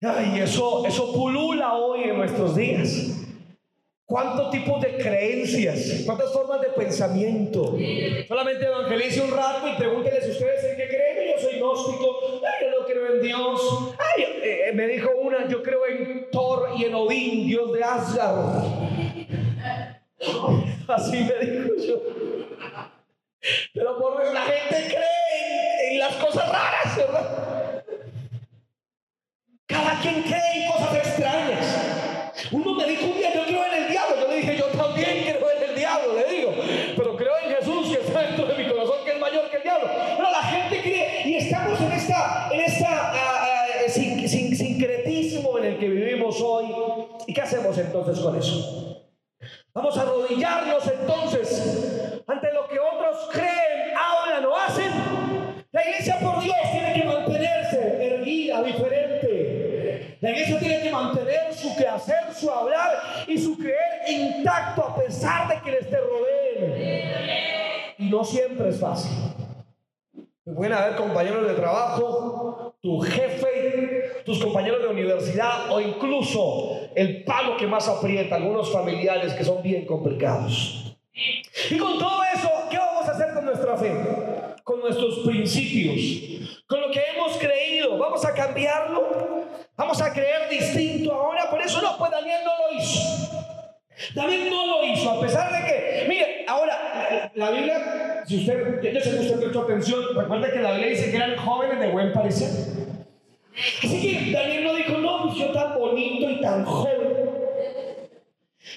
Y 0.00 0.38
eso, 0.38 0.86
eso 0.86 1.12
pulula 1.12 1.74
hoy 1.74 2.04
en 2.04 2.16
nuestros 2.16 2.56
días. 2.56 3.19
¿Cuántos 4.10 4.50
tipos 4.50 4.80
de 4.80 4.96
creencias? 4.96 6.02
¿Cuántas 6.04 6.32
formas 6.32 6.60
de 6.60 6.70
pensamiento? 6.70 7.78
Solamente 8.26 8.66
evangelice 8.66 9.20
un 9.20 9.30
rato 9.30 9.68
y 9.68 9.76
pregúnteles 9.76 10.28
ustedes 10.28 10.64
en 10.64 10.76
qué 10.76 10.88
creen. 10.88 11.32
Yo 11.32 11.40
soy 11.40 11.58
gnóstico, 11.60 12.40
yo 12.60 12.70
no 12.76 12.86
creo 12.86 13.14
en 13.14 13.22
Dios. 13.22 13.94
Ay, 14.00 14.24
eh, 14.42 14.72
me 14.74 14.88
dijo 14.88 15.10
una, 15.14 15.46
yo 15.46 15.62
creo 15.62 15.86
en 15.86 16.28
Thor 16.32 16.70
y 16.76 16.86
en 16.86 16.94
Odín, 16.96 17.46
Dios 17.46 17.72
de 17.72 17.84
Asgard. 17.84 18.64
Así 20.88 21.24
me 21.24 21.46
dijo 21.46 21.68
yo. 21.76 22.02
Pero 23.72 23.96
por 23.96 24.24
la 24.34 24.40
gente 24.40 24.88
cree 24.88 25.86
en, 25.86 25.92
en 25.92 25.98
las 26.00 26.16
cosas 26.16 26.48
raras, 26.50 26.96
¿verdad? 26.96 27.84
Cada 29.66 30.00
quien 30.00 30.22
cree 30.22 30.64
en 30.64 30.72
cosas 30.72 30.99
entonces 47.78 48.18
con 48.20 48.36
eso? 48.36 49.06
Vamos 49.72 49.96
a 49.96 50.02
arrodillarnos 50.02 50.86
entonces 50.86 52.22
ante 52.26 52.52
lo 52.52 52.68
que 52.68 52.78
otros 52.78 53.28
creen, 53.32 53.94
hablan 53.96 54.44
o 54.44 54.56
hacen. 54.56 54.90
La 55.72 55.82
iglesia 55.88 56.18
por 56.20 56.42
Dios 56.42 56.56
tiene 56.72 56.94
que 56.94 57.04
mantenerse 57.04 58.14
erguida, 58.14 58.62
diferente. 58.62 60.18
La 60.20 60.30
iglesia 60.30 60.58
tiene 60.58 60.82
que 60.82 60.90
mantener 60.90 61.54
su 61.54 61.74
quehacer, 61.76 62.34
su 62.34 62.50
hablar 62.50 63.24
y 63.26 63.38
su 63.38 63.56
creer 63.56 64.08
intacto 64.08 64.84
a 64.84 64.96
pesar 64.96 65.48
de 65.48 65.60
que 65.62 65.70
les 65.70 65.88
te 65.88 65.96
rodeen. 65.96 67.00
Y 67.98 68.10
no 68.10 68.24
siempre 68.24 68.68
es 68.70 68.80
fácil. 68.80 69.10
Pueden 70.54 70.72
haber 70.72 70.96
compañeros 70.96 71.46
de 71.46 71.54
trabajo, 71.54 72.74
tu 72.82 73.00
jefe, 73.00 73.19
o 75.70 75.80
incluso 75.80 76.80
el 76.94 77.24
palo 77.24 77.56
que 77.56 77.66
más 77.66 77.88
aprieta, 77.88 78.36
algunos 78.36 78.72
familiares 78.72 79.32
que 79.34 79.44
son 79.44 79.62
bien 79.62 79.86
complicados. 79.86 80.96
Y 81.70 81.76
con 81.76 81.98
todo 81.98 82.20
eso, 82.34 82.48
¿qué 82.70 82.78
vamos 82.78 83.08
a 83.08 83.12
hacer 83.12 83.34
con 83.34 83.44
nuestra 83.44 83.76
fe? 83.76 83.92
Con 84.64 84.80
nuestros 84.80 85.20
principios, 85.20 86.60
con 86.66 86.80
lo 86.80 86.90
que 86.90 87.00
hemos 87.14 87.36
creído. 87.36 87.98
¿Vamos 87.98 88.24
a 88.24 88.34
cambiarlo? 88.34 89.44
¿Vamos 89.76 90.00
a 90.00 90.12
creer 90.12 90.48
distinto 90.48 91.12
ahora? 91.12 91.50
Por 91.50 91.60
eso 91.60 91.80
no, 91.80 91.96
pues 91.98 92.10
Daniel 92.10 92.40
no 92.44 92.52
lo 92.56 92.78
hizo. 92.78 93.30
David 94.14 94.50
no 94.50 94.66
lo 94.66 94.84
hizo, 94.84 95.10
a 95.10 95.20
pesar 95.20 95.52
de 95.52 95.66
que, 95.66 96.06
mire, 96.08 96.44
ahora, 96.48 97.30
la 97.34 97.50
Biblia, 97.50 98.22
si 98.26 98.38
usted, 98.38 98.80
yo 98.82 99.00
sé 99.00 99.10
que 99.10 99.18
usted 99.18 99.40
prestó 99.40 99.60
atención, 99.60 100.00
recuerde 100.14 100.52
que 100.52 100.60
la 100.60 100.72
Biblia 100.72 100.90
dice 100.90 101.10
que 101.10 101.16
eran 101.16 101.36
jóvenes 101.36 101.80
de 101.80 101.88
buen 101.88 102.12
parecer. 102.12 102.48
Así 103.82 104.00
que 104.00 104.32
Daniel 104.32 104.64
no 104.64 104.74
dijo, 104.74 104.98
no, 104.98 105.22
pues 105.24 105.36
yo 105.36 105.52
tan 105.52 105.74
bonito 105.78 106.30
y 106.30 106.40
tan 106.40 106.64
joven, 106.64 107.30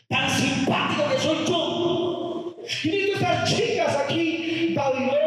tan 0.08 0.30
simpático 0.30 1.10
que 1.10 1.18
soy 1.20 1.46
yo. 1.48 2.56
Y 2.84 3.12
estas 3.12 3.50
chicas 3.50 3.98
aquí, 3.98 4.74
babilonias, 4.76 5.23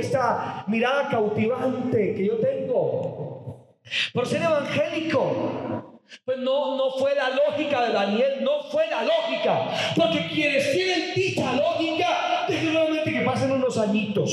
esta 0.00 0.64
mirada 0.66 1.08
cautivante 1.08 2.14
que 2.14 2.26
yo 2.26 2.36
tengo. 2.38 3.66
Por 4.12 4.26
ser 4.26 4.42
evangélico. 4.42 5.90
Pues 6.24 6.38
no, 6.38 6.76
no 6.76 6.90
fue 6.92 7.14
la 7.14 7.30
lógica 7.30 7.86
de 7.86 7.92
Daniel, 7.92 8.44
no 8.44 8.62
fue 8.70 8.86
la 8.88 9.02
lógica. 9.02 9.70
Porque 9.96 10.28
quienes 10.28 10.70
tienen 10.72 11.14
dicha 11.14 11.52
lógica, 11.54 12.46
nuevamente 12.62 13.12
que 13.12 13.20
pasen 13.20 13.52
unos 13.52 13.78
añitos. 13.78 14.30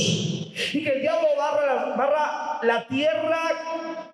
Y 0.74 0.84
que 0.84 0.90
el 0.90 1.02
diablo 1.02 1.28
barra, 1.38 1.96
barra 1.96 2.60
la 2.64 2.88
tierra 2.88 3.42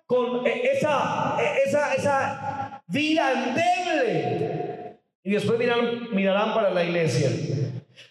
con 0.06 0.46
e, 0.46 0.70
esa, 0.72 1.36
e, 1.40 1.68
esa, 1.68 1.94
esa 1.94 2.82
vida 2.86 3.32
endeble. 3.32 4.98
Y 5.22 5.32
después 5.32 5.58
mirarán, 5.58 6.14
mirarán 6.14 6.54
para 6.54 6.70
la 6.70 6.84
iglesia. 6.84 7.28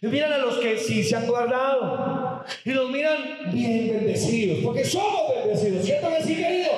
Y 0.01 0.07
miran 0.07 0.33
a 0.33 0.37
los 0.37 0.57
que 0.57 0.77
sí 0.77 1.03
se 1.03 1.15
han 1.15 1.25
guardado. 1.25 2.26
Y 2.65 2.71
los 2.71 2.89
miran 2.89 3.17
bien 3.51 3.93
bendecidos. 3.93 4.59
Porque 4.63 4.83
somos 4.83 5.33
bendecidos. 5.35 5.85
¿Cierto 5.85 6.09
que 6.09 6.23
sí, 6.23 6.35
queridos? 6.35 6.73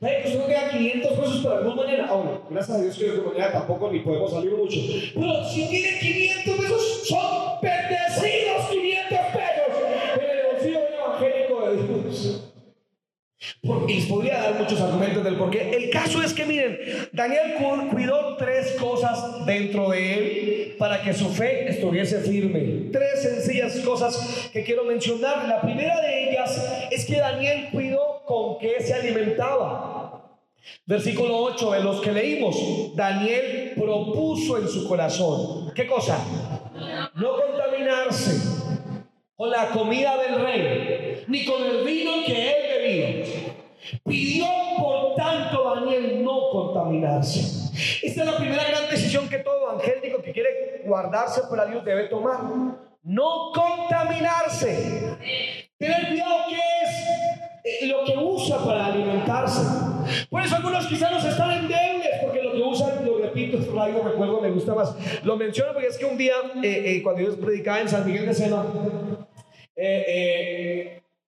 Pues 0.00 0.34
uno 0.34 0.46
queda 0.46 0.70
500 0.70 1.18
pesos 1.18 1.44
para 1.44 1.58
alguna 1.58 1.74
manera. 1.74 2.06
Ahora, 2.06 2.40
gracias 2.48 2.78
a 2.78 2.82
Dios 2.82 2.96
que 2.96 3.04
de 3.10 3.20
manera 3.20 3.52
tampoco 3.52 3.90
ni 3.90 4.00
podemos 4.00 4.30
salir 4.30 4.52
mucho. 4.52 4.78
Pero 5.14 5.44
si 5.44 5.66
tienen 5.68 6.00
500 6.00 6.56
pesos, 6.56 7.08
son 7.08 7.60
bendecidos 7.60 8.49
les 13.62 14.06
podría 14.06 14.40
dar 14.40 14.58
muchos 14.58 14.80
argumentos 14.80 15.22
del 15.22 15.36
por 15.36 15.50
qué. 15.50 15.70
El 15.76 15.90
caso 15.90 16.22
es 16.22 16.32
que, 16.32 16.46
miren, 16.46 16.78
Daniel 17.12 17.56
cuidó 17.90 18.36
tres 18.38 18.72
cosas 18.80 19.44
dentro 19.44 19.90
de 19.90 20.14
él 20.14 20.76
para 20.78 21.02
que 21.02 21.12
su 21.12 21.28
fe 21.28 21.68
estuviese 21.68 22.20
firme. 22.20 22.90
Tres 22.90 23.22
sencillas 23.22 23.78
cosas 23.80 24.48
que 24.52 24.64
quiero 24.64 24.84
mencionar. 24.84 25.46
La 25.46 25.60
primera 25.60 26.00
de 26.00 26.30
ellas 26.30 26.88
es 26.90 27.04
que 27.04 27.18
Daniel 27.18 27.68
cuidó 27.70 28.22
con 28.24 28.58
qué 28.58 28.80
se 28.80 28.94
alimentaba. 28.94 30.38
Versículo 30.86 31.36
8 31.38 31.72
de 31.72 31.80
los 31.80 32.00
que 32.00 32.12
leímos, 32.12 32.96
Daniel 32.96 33.72
propuso 33.76 34.58
en 34.58 34.68
su 34.68 34.88
corazón, 34.88 35.72
¿qué 35.74 35.86
cosa? 35.86 36.18
No 37.14 37.36
contaminarse 37.36 38.40
con 39.36 39.50
la 39.50 39.68
comida 39.70 40.16
del 40.22 40.40
rey, 40.40 41.24
ni 41.28 41.44
con 41.44 41.62
el 41.64 41.84
vino 41.84 42.24
que 42.26 42.50
él 42.50 42.56
bebía. 42.68 43.49
Pidió, 44.04 44.46
por 44.78 45.14
tanto, 45.16 45.74
Daniel 45.74 46.22
no 46.24 46.50
contaminarse. 46.50 47.40
Esta 48.02 48.20
es 48.22 48.26
la 48.26 48.36
primera 48.36 48.64
gran 48.64 48.88
decisión 48.90 49.28
que 49.28 49.38
todo 49.38 49.72
evangélico 49.72 50.22
que 50.22 50.32
quiere 50.32 50.82
guardarse 50.84 51.42
para 51.48 51.66
Dios 51.66 51.84
debe 51.84 52.04
tomar. 52.08 52.40
No 53.02 53.50
contaminarse. 53.54 55.16
Tener 55.78 56.08
cuidado 56.08 56.36
que 56.48 56.56
es 56.56 57.82
eh, 57.82 57.86
lo 57.86 58.04
que 58.04 58.16
usa 58.16 58.58
para 58.64 58.86
alimentarse. 58.86 59.60
Por 60.28 60.42
eso 60.42 60.56
algunos 60.56 60.86
quizás 60.86 61.24
están 61.24 61.52
endebles, 61.52 62.10
porque 62.22 62.42
lo 62.42 62.52
que 62.52 62.62
usan, 62.62 63.04
lo 63.04 63.18
repito, 63.18 63.58
es 63.58 63.68
algo 63.68 64.02
recuerdo, 64.02 64.40
me 64.40 64.50
gusta 64.50 64.74
más. 64.74 64.94
Lo 65.24 65.36
menciono 65.36 65.72
porque 65.72 65.88
es 65.88 65.98
que 65.98 66.04
un 66.04 66.18
día, 66.18 66.34
eh, 66.62 66.96
eh, 66.96 67.02
cuando 67.02 67.22
yo 67.22 67.40
predicaba 67.40 67.80
en 67.80 67.88
San 67.88 68.06
Miguel 68.06 68.26
de 68.26 68.34
Sena, 68.34 68.64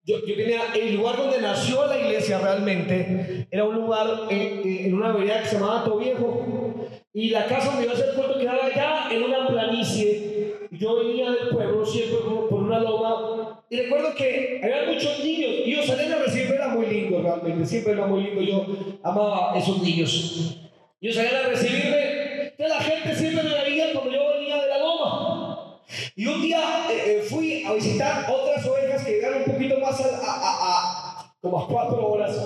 yo, 0.04 0.26
yo, 0.26 0.34
tenía 0.34 0.60
el 0.74 0.96
lugar 0.96 1.16
donde 1.16 1.40
nació 1.40 1.86
la 1.86 1.98
iglesia 1.98 2.38
realmente, 2.38 3.46
era 3.50 3.64
un 3.64 3.76
lugar 3.76 4.26
en 4.30 4.94
una 4.94 5.10
avenida 5.10 5.42
que 5.42 5.48
se 5.48 5.54
llamaba 5.56 5.96
Viejo, 5.96 6.88
y 7.14 7.28
la 7.28 7.46
casa 7.46 7.68
donde 7.68 7.84
iba 7.84 7.92
a 7.92 7.96
ser 7.96 8.14
culto 8.14 8.38
quedaba 8.38 8.66
allá 8.66 9.08
en 9.12 9.22
una 9.22 9.46
planicie. 9.46 10.56
Yo 10.70 10.96
venía 10.96 11.30
del 11.30 11.50
pueblo 11.50 11.84
siempre 11.84 12.18
por 12.24 12.62
una 12.62 12.80
loma, 12.80 13.64
y 13.68 13.76
recuerdo 13.76 14.14
que 14.14 14.60
había 14.62 14.92
muchos 14.92 15.22
niños, 15.22 15.50
y 15.66 15.76
yo 15.76 15.82
salía 15.82 16.16
a 16.16 16.18
recibirme, 16.18 16.54
era 16.56 16.68
muy 16.68 16.86
lindo 16.86 17.22
realmente, 17.22 17.66
siempre 17.66 17.92
era 17.92 18.06
muy 18.06 18.22
lindo, 18.22 18.40
yo 18.42 18.66
amaba 19.02 19.56
esos 19.56 19.82
niños. 19.82 20.58
Yo 21.00 21.12
salía 21.12 21.40
a 21.40 21.48
recibirme, 21.48 22.52
que 22.56 22.68
la 22.68 22.80
gente 22.80 23.14
siempre 23.14 23.42
me 23.42 23.62
veía 23.62 23.92
cuando 23.92 24.12
yo 24.12 24.20
venía 24.34 24.60
de 24.62 24.68
la 24.68 24.78
loma. 24.78 25.78
Y 26.16 26.26
un 26.26 26.40
día 26.40 26.86
eh, 26.90 27.02
eh, 27.06 27.22
fui 27.28 27.64
a 27.64 27.74
visitar 27.74 28.24
otras 28.30 28.64
ovejas 28.66 28.81
que 29.22 29.28
llegaron 29.28 29.42
un 29.46 29.52
poquito 29.52 29.78
más 29.78 30.00
a, 30.00 31.35
como 31.40 31.61
a 31.61 31.68
cuatro 31.68 32.08
horas. 32.08 32.37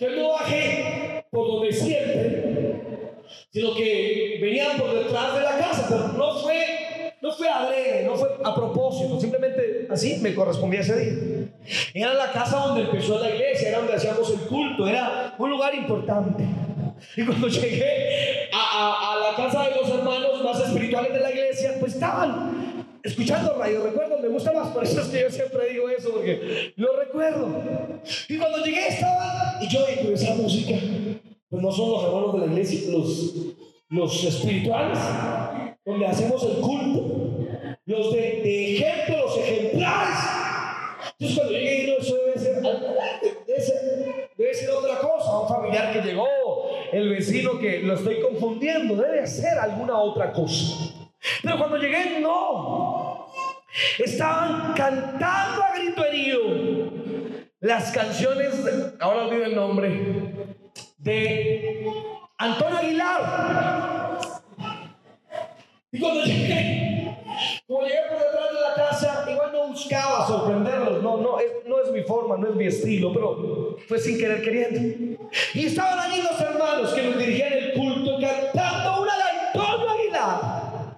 Yo 0.00 0.10
no 0.10 0.30
bajé 0.30 1.24
por 1.30 1.46
donde 1.46 1.72
siempre, 1.72 3.20
sino 3.50 3.74
que 3.74 4.38
venían 4.40 4.76
por 4.76 4.94
detrás 4.94 5.34
de 5.34 5.40
la 5.42 5.58
casa, 5.58 5.86
pero 5.88 6.08
no 6.08 6.38
fue, 6.38 7.12
no 7.22 7.32
fue 7.32 7.48
no 8.04 8.16
fue 8.16 8.28
a 8.44 8.54
propósito, 8.54 9.20
simplemente 9.20 9.86
así 9.90 10.18
me 10.20 10.34
correspondía 10.34 10.80
ese 10.80 10.98
día. 10.98 11.48
Era 11.94 12.14
la 12.14 12.32
casa 12.32 12.58
donde 12.58 12.82
empezó 12.82 13.18
la 13.18 13.30
iglesia, 13.30 13.68
era 13.68 13.78
donde 13.78 13.94
hacíamos 13.94 14.30
el 14.30 14.40
culto, 14.40 14.86
era 14.88 15.34
un 15.38 15.50
lugar 15.50 15.74
importante. 15.74 16.44
Y 17.16 17.24
cuando 17.24 17.48
llegué 17.48 18.48
a, 18.52 18.56
a, 18.56 19.12
a 19.12 19.30
la 19.30 19.36
casa 19.36 19.68
de 19.68 19.76
los 19.76 19.88
hermanos 19.90 20.42
más 20.42 20.60
espirituales 20.60 21.12
de 21.12 21.20
la 21.20 21.30
iglesia, 21.30 21.76
pues 21.80 21.94
estaban 21.94 22.54
escuchando 23.04 23.54
radio, 23.58 23.84
recuerdo, 23.84 24.18
me 24.18 24.28
gusta 24.28 24.52
más, 24.52 24.68
por 24.68 24.82
eso 24.82 25.02
es 25.02 25.08
que 25.08 25.20
yo 25.20 25.30
siempre 25.30 25.68
digo 25.68 25.88
eso, 25.90 26.10
porque 26.10 26.72
lo 26.76 26.96
recuerdo. 26.98 27.48
Y 28.28 28.38
cuando 28.38 28.64
llegué 28.64 28.88
estaban, 28.88 29.62
y 29.62 29.68
yo 29.68 29.84
digo, 29.86 30.14
esa 30.14 30.34
música, 30.34 30.76
pues 31.50 31.62
no 31.62 31.70
son 31.70 31.90
los 31.90 32.04
hermanos 32.04 32.32
de 32.32 32.38
la 32.40 32.46
iglesia, 32.46 32.90
los, 32.90 33.34
los 33.90 34.24
espirituales, 34.24 34.98
donde 35.84 36.06
hacemos 36.06 36.42
el 36.44 36.62
culto, 36.62 37.46
los 37.84 38.12
de, 38.14 38.20
de 38.20 38.74
ejemplo, 38.76 39.26
los 39.26 39.36
ejemplares. 39.36 40.18
Entonces 41.18 41.38
cuando 41.38 41.52
llegué, 41.52 41.86
no, 41.86 41.98
eso 41.98 42.16
debe 42.16 42.38
ser, 42.38 42.62
debe 42.62 43.60
ser, 43.60 44.30
debe 44.36 44.54
ser 44.54 44.70
otra 44.70 44.98
cosa, 44.98 45.40
un 45.40 45.48
familiar 45.48 45.92
que 45.92 46.00
llegó, 46.00 46.26
el 46.94 47.08
vecino 47.08 47.58
que 47.58 47.80
lo 47.80 47.94
estoy 47.94 48.20
confundiendo, 48.20 48.94
debe 48.94 49.26
ser 49.26 49.58
alguna 49.58 49.98
otra 49.98 50.32
cosa. 50.32 50.94
Pero 51.42 51.58
cuando 51.58 51.76
llegué, 51.76 52.20
no. 52.20 53.26
Estaban 53.98 54.72
cantando 54.74 55.64
a 55.64 55.76
grito 55.76 56.04
herido 56.04 56.38
las 57.58 57.90
canciones, 57.90 58.54
ahora 59.00 59.24
olvido 59.24 59.44
el 59.46 59.54
nombre, 59.56 59.88
de 60.98 61.84
Antonio 62.38 62.78
Aguilar. 62.78 64.20
Y 65.90 65.98
cuando 65.98 66.22
llegué, 66.22 67.18
como 67.66 67.82
llegué 67.82 68.02
por 68.08 68.18
detrás 68.18 68.52
de 68.52 68.53
la 68.76 68.88
casa, 68.90 69.24
igual 69.30 69.52
no 69.52 69.68
buscaba 69.68 70.26
sorprenderlos, 70.26 71.02
no, 71.02 71.18
no, 71.18 71.38
es, 71.38 71.52
no 71.66 71.82
es 71.82 71.90
mi 71.90 72.02
forma, 72.02 72.36
no 72.36 72.48
es 72.48 72.54
mi 72.54 72.66
estilo, 72.66 73.12
pero 73.12 73.76
fue 73.88 73.98
sin 73.98 74.18
querer 74.18 74.42
queriendo. 74.42 75.22
Y 75.54 75.66
estaban 75.66 75.98
allí 75.98 76.22
los 76.22 76.40
hermanos 76.40 76.92
que 76.92 77.02
nos 77.02 77.18
dirigían 77.18 77.52
el 77.52 77.72
culto 77.72 78.18
cantando 78.20 79.02
una 79.02 79.12
de 79.16 79.24
Aguilar. 79.88 80.96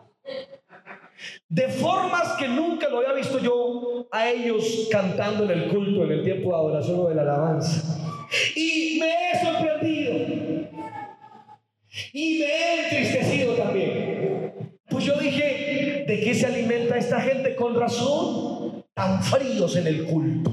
de 1.48 1.68
formas 1.68 2.32
que 2.38 2.48
nunca 2.48 2.88
lo 2.88 2.98
había 2.98 3.12
visto 3.12 3.38
yo 3.38 4.08
a 4.10 4.28
ellos 4.28 4.88
cantando 4.90 5.44
en 5.44 5.50
el 5.50 5.68
culto, 5.68 6.04
en 6.04 6.10
el 6.12 6.24
tiempo 6.24 6.50
de 6.50 6.54
adoración 6.54 7.00
o 7.00 7.08
de 7.08 7.14
la 7.14 7.22
alabanza. 7.22 7.98
Y 8.54 8.98
me 9.00 9.30
he 9.30 9.44
sorprendido. 9.44 10.12
Y 12.12 12.38
me 12.38 12.44
he 12.44 12.84
entristecido 12.84 13.54
también. 13.54 14.82
Pues 14.88 15.04
yo 15.04 15.18
dije, 15.18 15.55
¿de 16.16 16.24
qué 16.24 16.34
se 16.34 16.46
alimenta 16.46 16.96
esta 16.96 17.20
gente? 17.20 17.54
Con 17.54 17.78
razón, 17.78 18.84
tan 18.94 19.22
fríos 19.22 19.76
en 19.76 19.86
el 19.86 20.06
culto. 20.06 20.50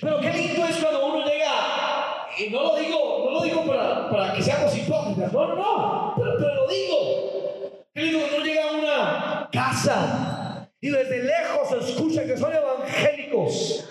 Pero 0.00 0.20
qué 0.20 0.32
lindo 0.32 0.66
es 0.66 0.76
cuando 0.76 1.06
uno 1.06 1.24
llega, 1.24 2.26
y 2.38 2.50
no 2.50 2.62
lo 2.62 2.76
digo, 2.76 3.22
no 3.24 3.30
lo 3.30 3.42
digo 3.42 3.64
para, 3.64 4.10
para 4.10 4.32
que 4.34 4.42
seamos 4.42 4.76
hipócritas, 4.76 5.32
no, 5.32 5.46
no, 5.48 5.54
no, 5.54 6.14
pero, 6.16 6.54
lo 6.54 6.68
digo. 6.68 7.84
Qué 7.94 8.02
lindo 8.02 8.18
cuando 8.18 8.36
uno 8.36 8.44
llega 8.44 8.62
a 8.64 8.72
una 8.72 9.48
casa 9.52 10.68
y 10.80 10.90
desde 10.90 11.22
lejos 11.22 11.88
escucha 11.88 12.24
que 12.24 12.36
son 12.36 12.52
evangélicos. 12.52 13.88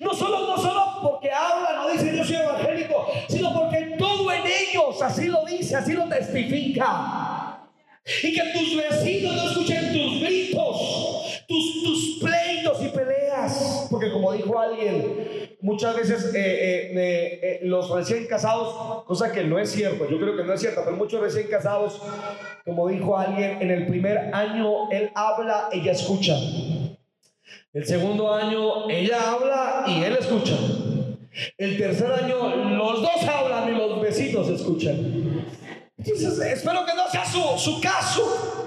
No 0.00 0.12
solo, 0.12 0.46
no 0.48 0.58
solo 0.58 0.98
porque 1.02 1.30
hablan 1.30 1.78
o 1.78 1.90
dicen 1.90 2.16
yo 2.16 2.24
soy 2.24 2.36
evangélico, 2.36 3.06
sino 3.28 3.54
porque 3.54 3.96
todo 3.98 4.30
en 4.32 4.42
ellos 4.44 5.00
así 5.00 5.28
lo 5.28 5.44
dice, 5.44 5.76
así 5.76 5.92
lo 5.92 6.08
testifica. 6.08 7.45
Y 8.22 8.34
que 8.34 8.42
tus 8.52 8.76
vecinos 8.76 9.34
no 9.34 9.48
escuchen 9.50 9.92
tus 9.92 10.20
gritos, 10.20 11.44
tus, 11.48 11.82
tus 11.82 12.18
pleitos 12.20 12.82
y 12.82 12.88
peleas. 12.88 13.88
Porque 13.90 14.12
como 14.12 14.32
dijo 14.32 14.58
alguien, 14.58 15.56
muchas 15.60 15.96
veces 15.96 16.32
eh, 16.32 16.92
eh, 16.92 17.40
eh, 17.42 17.60
los 17.62 17.90
recién 17.90 18.26
casados, 18.26 19.04
cosa 19.04 19.32
que 19.32 19.42
no 19.42 19.58
es 19.58 19.70
cierto, 19.72 20.08
yo 20.08 20.20
creo 20.20 20.36
que 20.36 20.44
no 20.44 20.52
es 20.52 20.60
cierto, 20.60 20.82
pero 20.84 20.96
muchos 20.96 21.20
recién 21.20 21.48
casados, 21.48 22.00
como 22.64 22.88
dijo 22.88 23.18
alguien, 23.18 23.60
en 23.60 23.72
el 23.72 23.86
primer 23.86 24.32
año 24.32 24.90
él 24.92 25.10
habla, 25.14 25.68
ella 25.72 25.90
escucha. 25.90 26.36
El 27.72 27.84
segundo 27.84 28.32
año 28.32 28.88
ella 28.88 29.32
habla 29.32 29.84
y 29.88 30.02
él 30.02 30.16
escucha. 30.18 30.56
El 31.58 31.76
tercer 31.76 32.10
año 32.12 32.56
los 32.76 33.02
dos 33.02 33.24
hablan 33.28 33.74
y 33.74 33.76
los 33.76 34.00
vecinos 34.00 34.48
escuchan. 34.48 35.44
Espero 35.98 36.84
que 36.84 36.94
no 36.94 37.10
sea 37.10 37.24
su, 37.24 37.40
su 37.58 37.80
caso. 37.80 38.66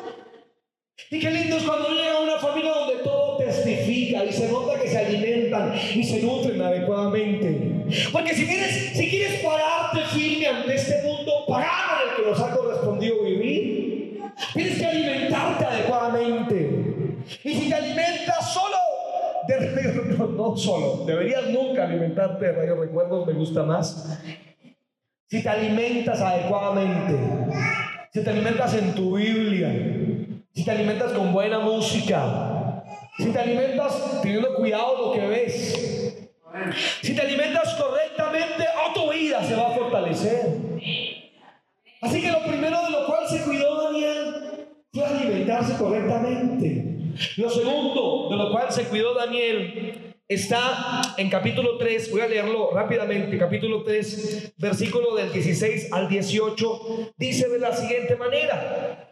Y 1.11 1.19
qué 1.19 1.31
lindo 1.31 1.57
es 1.57 1.63
cuando 1.63 1.89
llega 1.89 2.19
una 2.19 2.37
familia 2.37 2.71
donde 2.71 3.03
todo 3.03 3.37
testifica 3.37 4.25
y 4.25 4.33
se 4.33 4.51
nota 4.51 4.79
que 4.79 4.87
se 4.87 4.97
alimentan 4.97 5.73
y 5.95 6.03
se 6.03 6.21
nutren 6.21 6.61
adecuadamente. 6.61 7.85
Porque 8.11 8.35
si 8.35 8.45
quieres, 8.45 8.91
si 8.95 9.09
quieres 9.09 9.43
pararte 9.43 10.01
firme 10.15 10.47
ante 10.47 10.75
este 10.75 11.01
mundo 11.03 11.31
pagano 11.47 12.03
en 12.03 12.09
el 12.09 12.15
que 12.15 12.29
nos 12.29 12.39
ha 12.39 12.55
correspondido 12.55 13.23
vivir, 13.23 14.21
tienes 14.53 14.77
que 14.77 14.85
alimentarte 14.85 15.65
adecuadamente. 15.65 16.79
Y 17.43 17.53
si 17.53 17.69
te 17.69 17.75
alimentas 17.75 18.53
solo 18.53 18.77
de 19.47 20.15
no, 20.17 20.27
no 20.27 20.57
solo, 20.57 21.05
deberías 21.05 21.47
nunca 21.49 21.85
alimentarte 21.85 22.45
de 22.45 22.51
radio 22.51 22.75
recuerdos, 22.75 23.25
me 23.25 23.33
gusta 23.33 23.63
más. 23.63 24.19
Si 25.29 25.43
te 25.43 25.49
alimentas 25.49 26.19
adecuadamente, 26.21 27.15
si 28.11 28.23
te 28.23 28.29
alimentas 28.31 28.73
en 28.73 28.95
tu 28.95 29.15
Biblia, 29.15 29.69
si 30.55 30.65
te 30.65 30.71
alimentas 30.71 31.11
con 31.11 31.31
buena 31.31 31.59
música, 31.59 32.83
si 33.15 33.31
te 33.31 33.37
alimentas 33.37 34.21
teniendo 34.23 34.55
cuidado 34.55 35.05
lo 35.05 35.11
que 35.13 35.27
ves, 35.27 36.17
si 37.03 37.13
te 37.13 37.21
alimentas 37.21 37.75
correctamente, 37.75 38.65
oh, 38.83 38.91
tu 38.91 39.11
vida 39.13 39.43
se 39.43 39.55
va 39.55 39.67
a 39.67 39.71
fortalecer. 39.71 40.47
Así 42.01 42.21
que 42.23 42.31
lo 42.31 42.41
primero 42.45 42.83
de 42.85 42.89
lo 42.89 43.05
cual 43.05 43.27
se 43.27 43.43
cuidó 43.43 43.83
Daniel 43.83 44.67
fue 44.91 45.05
alimentarse 45.05 45.77
correctamente. 45.77 47.13
Lo 47.37 47.51
segundo 47.51 48.29
de 48.31 48.35
lo 48.35 48.51
cual 48.51 48.71
se 48.71 48.85
cuidó 48.85 49.13
Daniel 49.13 50.08
está 50.29 51.01
en 51.17 51.27
capítulo 51.27 51.79
3, 51.79 52.11
voy 52.11 52.21
a 52.21 52.27
leerlo 52.27 52.69
rápidamente, 52.71 53.35
capítulo 53.39 53.83
3, 53.83 54.53
versículo 54.57 55.15
del 55.15 55.33
16 55.33 55.91
al 55.91 56.07
18, 56.07 57.13
dice 57.17 57.49
de 57.49 57.57
la 57.57 57.75
siguiente 57.75 58.15
manera. 58.15 59.07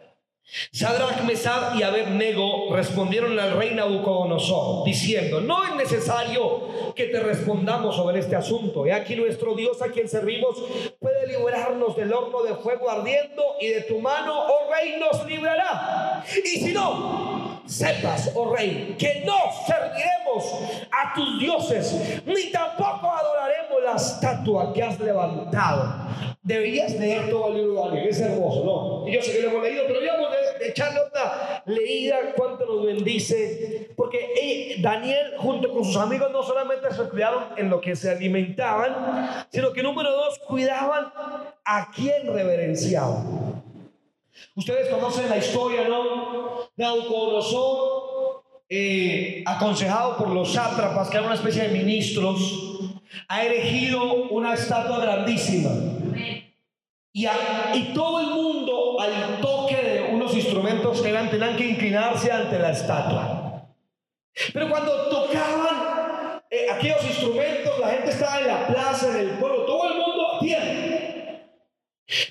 Sadrach, 0.72 1.24
Mesad 1.24 1.74
y 1.74 1.82
Abednego 1.82 2.74
respondieron 2.74 3.38
al 3.38 3.58
rey 3.58 3.74
Nabucodonosor, 3.74 4.84
diciendo, 4.84 5.40
no 5.40 5.64
es 5.64 5.74
necesario 5.74 6.94
que 6.94 7.06
te 7.06 7.20
respondamos 7.20 7.96
sobre 7.96 8.20
este 8.20 8.36
asunto. 8.36 8.86
He 8.86 8.92
aquí 8.92 9.14
nuestro 9.14 9.54
Dios 9.54 9.82
a 9.82 9.88
quien 9.88 10.08
servimos 10.08 10.56
puede 11.00 11.26
librarnos 11.26 11.96
del 11.96 12.12
horno 12.12 12.44
de 12.44 12.54
fuego 12.54 12.88
ardiendo 12.88 13.42
y 13.60 13.66
de 13.66 13.82
tu 13.82 13.98
mano, 13.98 14.34
oh 14.38 14.72
rey, 14.72 14.98
nos 14.98 15.26
librará. 15.26 16.24
Y 16.44 16.60
si 16.60 16.72
no, 16.72 17.37
sepas, 17.68 18.32
oh 18.34 18.54
rey, 18.54 18.96
que 18.98 19.22
no 19.24 19.36
serviremos 19.66 20.88
a 20.90 21.14
tus 21.14 21.38
dioses, 21.38 22.22
ni 22.24 22.50
tampoco 22.50 23.12
adoraremos 23.12 23.82
la 23.84 23.94
estatua 23.94 24.72
que 24.72 24.82
has 24.82 24.98
levantado. 24.98 26.08
Deberías 26.42 26.94
leer 26.94 27.28
todo 27.28 27.48
el 27.48 27.58
libro 27.58 27.74
de 27.74 27.88
Daniel, 27.88 28.08
es 28.08 28.20
hermoso, 28.20 28.64
¿no? 28.64 29.08
Y 29.08 29.14
yo 29.14 29.22
sé 29.22 29.32
que 29.32 29.42
lo 29.42 29.50
hemos 29.50 29.62
leído, 29.62 29.84
pero 29.86 30.00
digamos 30.00 30.30
de, 30.30 30.64
de 30.64 30.70
echarle 30.70 31.00
otra 31.00 31.62
leída, 31.66 32.16
cuánto 32.34 32.64
nos 32.64 32.86
bendice, 32.86 33.90
porque 33.96 34.30
eh, 34.40 34.76
Daniel 34.80 35.34
junto 35.36 35.70
con 35.70 35.84
sus 35.84 35.96
amigos 35.96 36.30
no 36.32 36.42
solamente 36.42 36.90
se 36.90 37.02
cuidaron 37.08 37.44
en 37.56 37.68
lo 37.68 37.80
que 37.82 37.94
se 37.94 38.10
alimentaban, 38.10 39.46
sino 39.50 39.72
que 39.74 39.82
número 39.82 40.10
dos, 40.10 40.38
cuidaban 40.38 41.12
a 41.64 41.90
quien 41.90 42.32
reverenciaban. 42.32 43.67
Ustedes 44.54 44.88
conocen 44.88 45.28
la 45.28 45.36
historia, 45.36 45.88
¿no? 45.88 46.68
Nabucodonosor, 46.76 48.42
eh, 48.68 49.42
aconsejado 49.46 50.16
por 50.16 50.30
los 50.30 50.52
sátrapas, 50.52 51.08
que 51.08 51.16
eran 51.16 51.26
una 51.26 51.36
especie 51.36 51.68
de 51.68 51.68
ministros, 51.68 52.38
ha 53.28 53.42
erigido 53.42 54.28
una 54.30 54.54
estatua 54.54 54.98
grandísima. 54.98 55.70
Y, 57.12 57.26
y 57.26 57.92
todo 57.94 58.20
el 58.20 58.26
mundo, 58.26 59.00
al 59.00 59.40
toque 59.40 59.76
de 59.76 60.14
unos 60.14 60.34
instrumentos 60.34 61.02
tenían 61.02 61.56
que 61.56 61.66
inclinarse 61.66 62.30
ante 62.30 62.58
la 62.58 62.70
estatua. 62.70 63.64
Pero 64.52 64.68
cuando 64.68 65.08
tocaban 65.08 66.40
eh, 66.50 66.66
aquellos 66.70 67.04
instrumentos, 67.04 67.78
la 67.80 67.88
gente 67.88 68.10
estaba 68.10 68.40
en 68.40 68.46
la 68.46 68.66
plaza, 68.66 69.10
en 69.10 69.28
el 69.28 69.38
pueblo, 69.38 69.64
todo 69.64 69.88
el 69.88 69.98
mundo 69.98 70.38
a. 70.40 70.97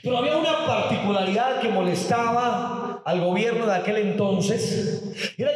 Pero 0.02 0.18
había 0.18 0.38
una 0.38 0.66
particularidad 0.66 1.62
que 1.62 1.70
molestaba 1.70 3.02
al 3.06 3.22
gobierno 3.22 3.66
de 3.68 3.76
aquel 3.76 3.98
entonces. 3.98 5.34
Era 5.38 5.52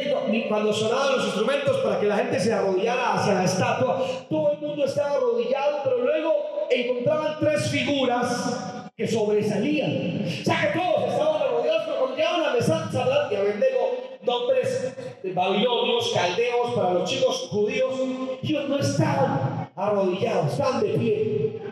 cuando 0.48 0.72
sonaban 0.72 1.16
los 1.16 1.24
instrumentos 1.26 1.78
para 1.78 1.98
que 1.98 2.06
la 2.06 2.16
gente 2.16 2.38
se 2.38 2.52
arrodillara 2.52 3.14
hacia 3.14 3.34
la 3.34 3.44
estatua, 3.44 4.04
todo 4.28 4.52
el 4.52 4.58
mundo 4.58 4.84
estaba 4.84 5.16
arrodillado, 5.16 5.78
pero 5.82 5.98
luego 6.02 6.32
encontraban 6.70 7.36
tres 7.40 7.68
figuras 7.68 8.90
que 8.96 9.08
sobresalían. 9.08 10.24
O 10.24 10.44
sea 10.44 10.72
que 10.72 10.78
todos 10.78 11.12
estaban 11.12 11.42
arrodillados, 11.42 11.82
pero 11.86 11.98
cuando 11.98 12.16
llegaban 12.16 12.56
a 12.56 12.62
Sadrach 12.62 13.32
y 13.32 13.36
Abednego, 13.36 14.18
nombres 14.22 14.94
de 15.22 15.32
babilonios, 15.32 16.12
caldeos, 16.14 16.74
para 16.74 16.94
los 16.94 17.10
chicos 17.10 17.48
judíos, 17.50 17.94
ellos 18.42 18.68
no 18.68 18.78
estaban 18.78 19.61
arrodillados, 19.76 20.52
estaban 20.52 20.82
de 20.82 20.94
pie. 20.94 21.62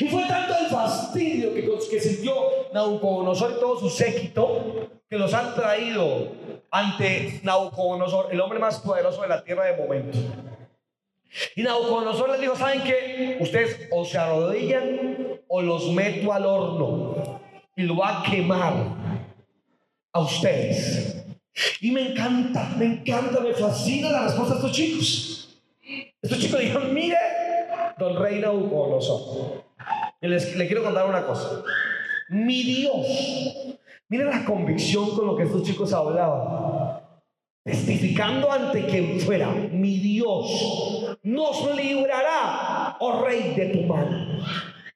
Y 0.00 0.08
fue 0.08 0.24
tanto 0.26 0.54
el 0.58 0.66
fastidio 0.66 1.54
que, 1.54 1.68
que 1.90 2.00
sintió 2.00 2.34
Nabucodonosor 2.72 3.52
y 3.52 3.60
todo 3.60 3.78
su 3.80 3.90
séquito 3.90 4.88
que 5.08 5.18
los 5.18 5.32
han 5.32 5.54
traído 5.54 6.32
ante 6.70 7.40
Nabucodonosor, 7.42 8.32
el 8.32 8.40
hombre 8.40 8.58
más 8.58 8.80
poderoso 8.80 9.22
de 9.22 9.28
la 9.28 9.42
tierra 9.42 9.64
de 9.64 9.76
momento. 9.76 10.18
Y 11.56 11.62
Nabucodonosor 11.62 12.30
les 12.30 12.40
dijo, 12.40 12.56
¿saben 12.56 12.82
qué? 12.82 13.38
Ustedes 13.40 13.88
o 13.90 14.04
se 14.04 14.18
arrodillan 14.18 15.40
o 15.48 15.62
los 15.62 15.90
meto 15.92 16.32
al 16.32 16.46
horno 16.46 17.40
y 17.76 17.82
lo 17.82 17.96
va 17.96 18.20
a 18.20 18.22
quemar 18.22 18.74
a 20.12 20.20
ustedes. 20.20 21.24
Y 21.80 21.90
me 21.90 22.10
encanta, 22.10 22.74
me 22.76 22.86
encanta, 22.86 23.40
me 23.40 23.52
fascina 23.52 24.10
la 24.10 24.24
respuesta 24.24 24.54
de 24.54 24.60
estos 24.60 24.72
chicos. 24.72 25.53
Estos 26.24 26.38
chicos 26.38 26.58
dijeron, 26.58 26.94
mire, 26.94 27.18
don 27.98 28.16
rey 28.16 28.40
Nabucodonosor, 28.40 29.62
y 30.22 30.26
les, 30.26 30.56
le 30.56 30.66
quiero 30.66 30.82
contar 30.82 31.04
una 31.06 31.26
cosa. 31.26 31.62
Mi 32.30 32.62
Dios, 32.62 33.06
mire 34.08 34.24
la 34.24 34.42
convicción 34.46 35.14
con 35.14 35.26
lo 35.26 35.36
que 35.36 35.42
estos 35.42 35.62
chicos 35.64 35.92
hablaban 35.92 37.04
testificando 37.62 38.50
ante 38.50 38.86
quien 38.86 39.20
fuera, 39.20 39.48
mi 39.48 39.98
Dios 39.98 41.18
nos 41.22 41.76
librará, 41.76 42.96
oh 43.00 43.22
rey, 43.22 43.54
de 43.54 43.66
tu 43.66 43.82
mano. 43.82 44.42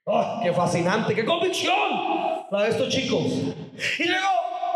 ¡Oh, 0.05 0.41
qué 0.43 0.51
fascinante, 0.55 1.15
qué 1.15 1.27
convicción 1.27 2.47
la 2.51 2.63
de 2.63 2.71
estos 2.71 2.89
chicos! 2.89 3.25
Y 3.99 4.05
luego 4.05 4.29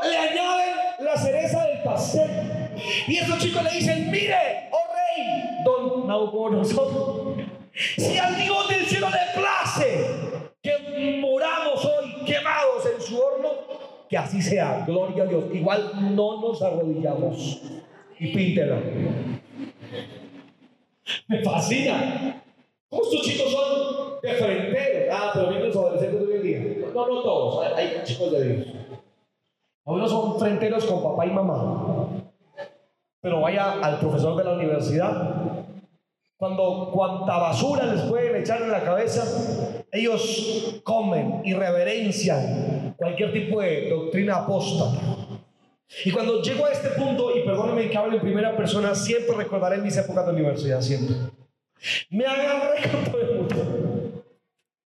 le 0.02 0.18
añaden 0.18 0.74
la 1.00 1.16
cereza 1.16 1.64
del 1.64 1.82
pastel. 1.82 2.30
Y 3.08 3.16
estos 3.16 3.38
chicos 3.38 3.62
le 3.62 3.70
dicen, 3.70 4.10
mire, 4.10 4.68
don 6.12 6.24
Nabucodonosor, 6.26 7.36
si 7.74 8.18
al 8.18 8.36
Dios 8.36 8.68
del 8.68 8.84
cielo 8.86 9.08
le 9.08 9.40
place 9.40 10.04
que 10.62 11.18
moramos 11.20 11.84
hoy 11.84 12.24
quemados 12.24 12.86
en 12.94 13.00
su 13.00 13.18
horno, 13.18 13.48
que 14.08 14.18
así 14.18 14.42
sea, 14.42 14.84
gloria 14.86 15.24
a 15.24 15.26
Dios. 15.26 15.44
Igual 15.52 16.14
no 16.14 16.40
nos 16.40 16.62
arrodillamos. 16.62 17.62
Y 18.18 18.32
píntela. 18.32 18.78
Me 21.28 21.42
fascina. 21.42 22.42
Estos 22.90 23.22
chicos 23.22 23.50
son 23.50 24.20
de 24.22 24.34
fronteros. 24.34 25.08
Ah, 25.10 25.30
pero 25.32 25.48
miren 25.48 25.66
los 25.66 25.76
adolescentes 25.76 26.28
de 26.28 26.38
hoy 26.38 26.54
en. 26.54 26.94
No, 26.94 27.08
no 27.08 27.22
todos, 27.22 27.66
hay, 27.74 28.02
chicos 28.04 28.32
de 28.32 28.44
Dios. 28.44 28.66
Algunos 29.86 30.10
son 30.10 30.38
fronteros 30.38 30.84
con 30.84 31.02
papá 31.02 31.26
y 31.26 31.30
mamá. 31.30 32.08
Pero 33.20 33.40
vaya 33.40 33.80
al 33.80 33.98
profesor 33.98 34.36
de 34.36 34.44
la 34.44 34.52
universidad. 34.52 35.61
Cuando 36.42 36.90
cuanta 36.92 37.38
basura 37.38 37.84
les 37.84 38.02
pueden 38.02 38.34
echar 38.34 38.62
en 38.62 38.72
la 38.72 38.82
cabeza, 38.82 39.22
ellos 39.92 40.80
comen 40.82 41.40
y 41.44 41.54
reverencian 41.54 42.96
cualquier 42.98 43.32
tipo 43.32 43.60
de 43.60 43.88
doctrina 43.88 44.38
apóstata. 44.38 45.00
Y 46.04 46.10
cuando 46.10 46.42
llego 46.42 46.66
a 46.66 46.72
este 46.72 46.88
punto, 46.88 47.30
y 47.38 47.44
perdónenme 47.44 47.88
que 47.88 47.96
hable 47.96 48.16
en 48.16 48.22
primera 48.22 48.56
persona, 48.56 48.92
siempre 48.92 49.36
recordaré 49.36 49.78
mis 49.78 49.96
épocas 49.96 50.26
de 50.26 50.32
universidad, 50.32 50.80
siempre. 50.80 51.14
Me 52.10 52.26
agarré 52.26 52.90
con 52.90 53.04
todo 53.04 53.20
el 53.20 53.34
mundo. 53.36 54.24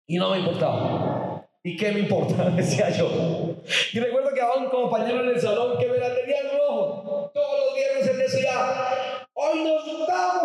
Y 0.09 0.17
no 0.17 0.31
me 0.31 0.41
importaba. 0.41 1.47
¿Y 1.63 1.77
qué 1.77 1.93
me 1.93 2.01
importa? 2.01 2.51
Decía 2.57 2.91
yo. 2.91 3.55
Y 3.93 4.01
recuerdo 4.01 4.35
que 4.35 4.41
había 4.41 4.61
un 4.61 4.71
compañero 4.71 5.21
en 5.21 5.29
el 5.29 5.41
salón 5.41 5.79
que 5.79 5.87
me 5.87 5.99
la 5.99 6.13
tenía 6.17 6.41
en 6.41 6.59
rojo. 6.59 7.31
Todos 7.33 7.61
los 7.61 7.77
viernes 7.77 8.09
él 8.09 8.19
decía, 8.19 8.51
hoy 9.35 9.63
nos 9.63 10.09
vamos 10.09 10.44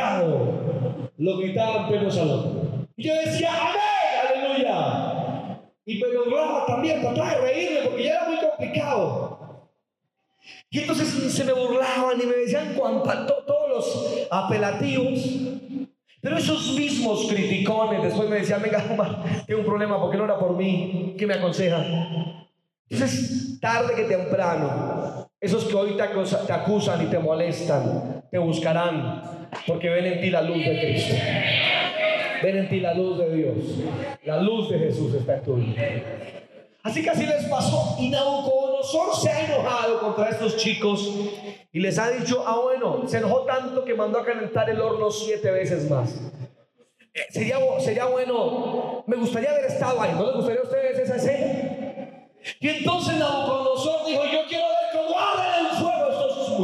amargado. 0.00 1.10
Lo 1.18 1.38
gritaba 1.38 1.82
en 1.82 1.88
pleno 1.88 2.10
salón. 2.10 2.88
Y 2.96 3.04
yo 3.04 3.14
decía, 3.14 3.50
amén, 3.52 4.40
aleluya. 4.40 5.60
Y 5.86 5.98
me 5.98 6.08
lograba 6.08 6.66
también 6.66 7.00
tratar 7.00 7.36
de 7.36 7.40
reírme 7.42 7.88
porque 7.88 8.04
ya 8.04 8.10
era 8.12 8.28
muy 8.28 8.38
complicado. 8.38 9.68
Y 10.70 10.80
entonces 10.80 11.32
se 11.32 11.44
me 11.44 11.52
burlaban 11.52 12.20
y 12.20 12.26
me 12.26 12.36
decían 12.36 12.74
cuanta, 12.74 13.26
todos 13.26 13.68
los 13.68 14.28
apelativos. 14.30 15.20
Pero 16.20 16.38
esos 16.38 16.74
mismos 16.74 17.26
criticones 17.28 18.02
después 18.02 18.28
me 18.28 18.36
decían, 18.36 18.62
venga, 18.62 18.82
tengo 19.46 19.60
un 19.60 19.66
problema 19.66 20.00
porque 20.00 20.16
no 20.16 20.24
era 20.24 20.38
por 20.38 20.56
mí. 20.56 21.14
¿Qué 21.18 21.26
me 21.26 21.34
aconsejan? 21.34 22.48
Entonces, 22.88 23.58
tarde 23.60 23.94
que 23.94 24.04
temprano, 24.04 25.28
esos 25.40 25.64
que 25.64 25.74
hoy 25.74 25.96
te 25.96 26.52
acusan 26.52 27.02
y 27.02 27.10
te 27.10 27.18
molestan, 27.18 28.13
te 28.34 28.40
buscarán 28.40 29.48
porque 29.64 29.88
ven 29.88 30.06
en 30.06 30.20
ti 30.20 30.28
la 30.28 30.42
luz 30.42 30.58
de 30.58 30.80
Cristo. 30.80 31.14
Ven 32.42 32.56
en 32.56 32.68
ti 32.68 32.80
la 32.80 32.92
luz 32.92 33.16
de 33.16 33.32
Dios. 33.32 33.54
La 34.24 34.42
luz 34.42 34.70
de 34.70 34.78
Jesús 34.80 35.14
está 35.14 35.36
en. 35.36 35.76
Así 36.82 37.00
que 37.00 37.10
así 37.10 37.24
les 37.26 37.44
pasó. 37.44 37.94
Y 38.00 38.08
Nabucodonosor 38.08 39.14
se 39.14 39.30
ha 39.30 39.40
enojado 39.44 40.00
contra 40.00 40.30
estos 40.30 40.56
chicos 40.56 41.08
y 41.70 41.78
les 41.78 41.96
ha 41.96 42.10
dicho, 42.10 42.42
ah 42.44 42.58
bueno, 42.60 43.06
se 43.06 43.18
enojó 43.18 43.42
tanto 43.42 43.84
que 43.84 43.94
mandó 43.94 44.18
a 44.18 44.24
calentar 44.24 44.68
el 44.68 44.80
horno 44.80 45.12
siete 45.12 45.52
veces 45.52 45.88
más. 45.88 46.20
Eh, 47.14 47.20
sería, 47.30 47.58
sería 47.78 48.06
bueno, 48.06 49.04
me 49.06 49.14
gustaría 49.14 49.50
haber 49.50 49.66
estado 49.66 50.02
ahí, 50.02 50.10
¿no 50.12 50.26
les 50.26 50.34
gustaría 50.34 50.60
a 50.60 50.64
ustedes 50.64 50.98
esa 50.98 51.14
escena? 51.14 52.26
Y 52.58 52.68
entonces 52.68 53.16
Nabucodonosor 53.16 54.06
dijo, 54.08 54.22
yo 54.24 54.43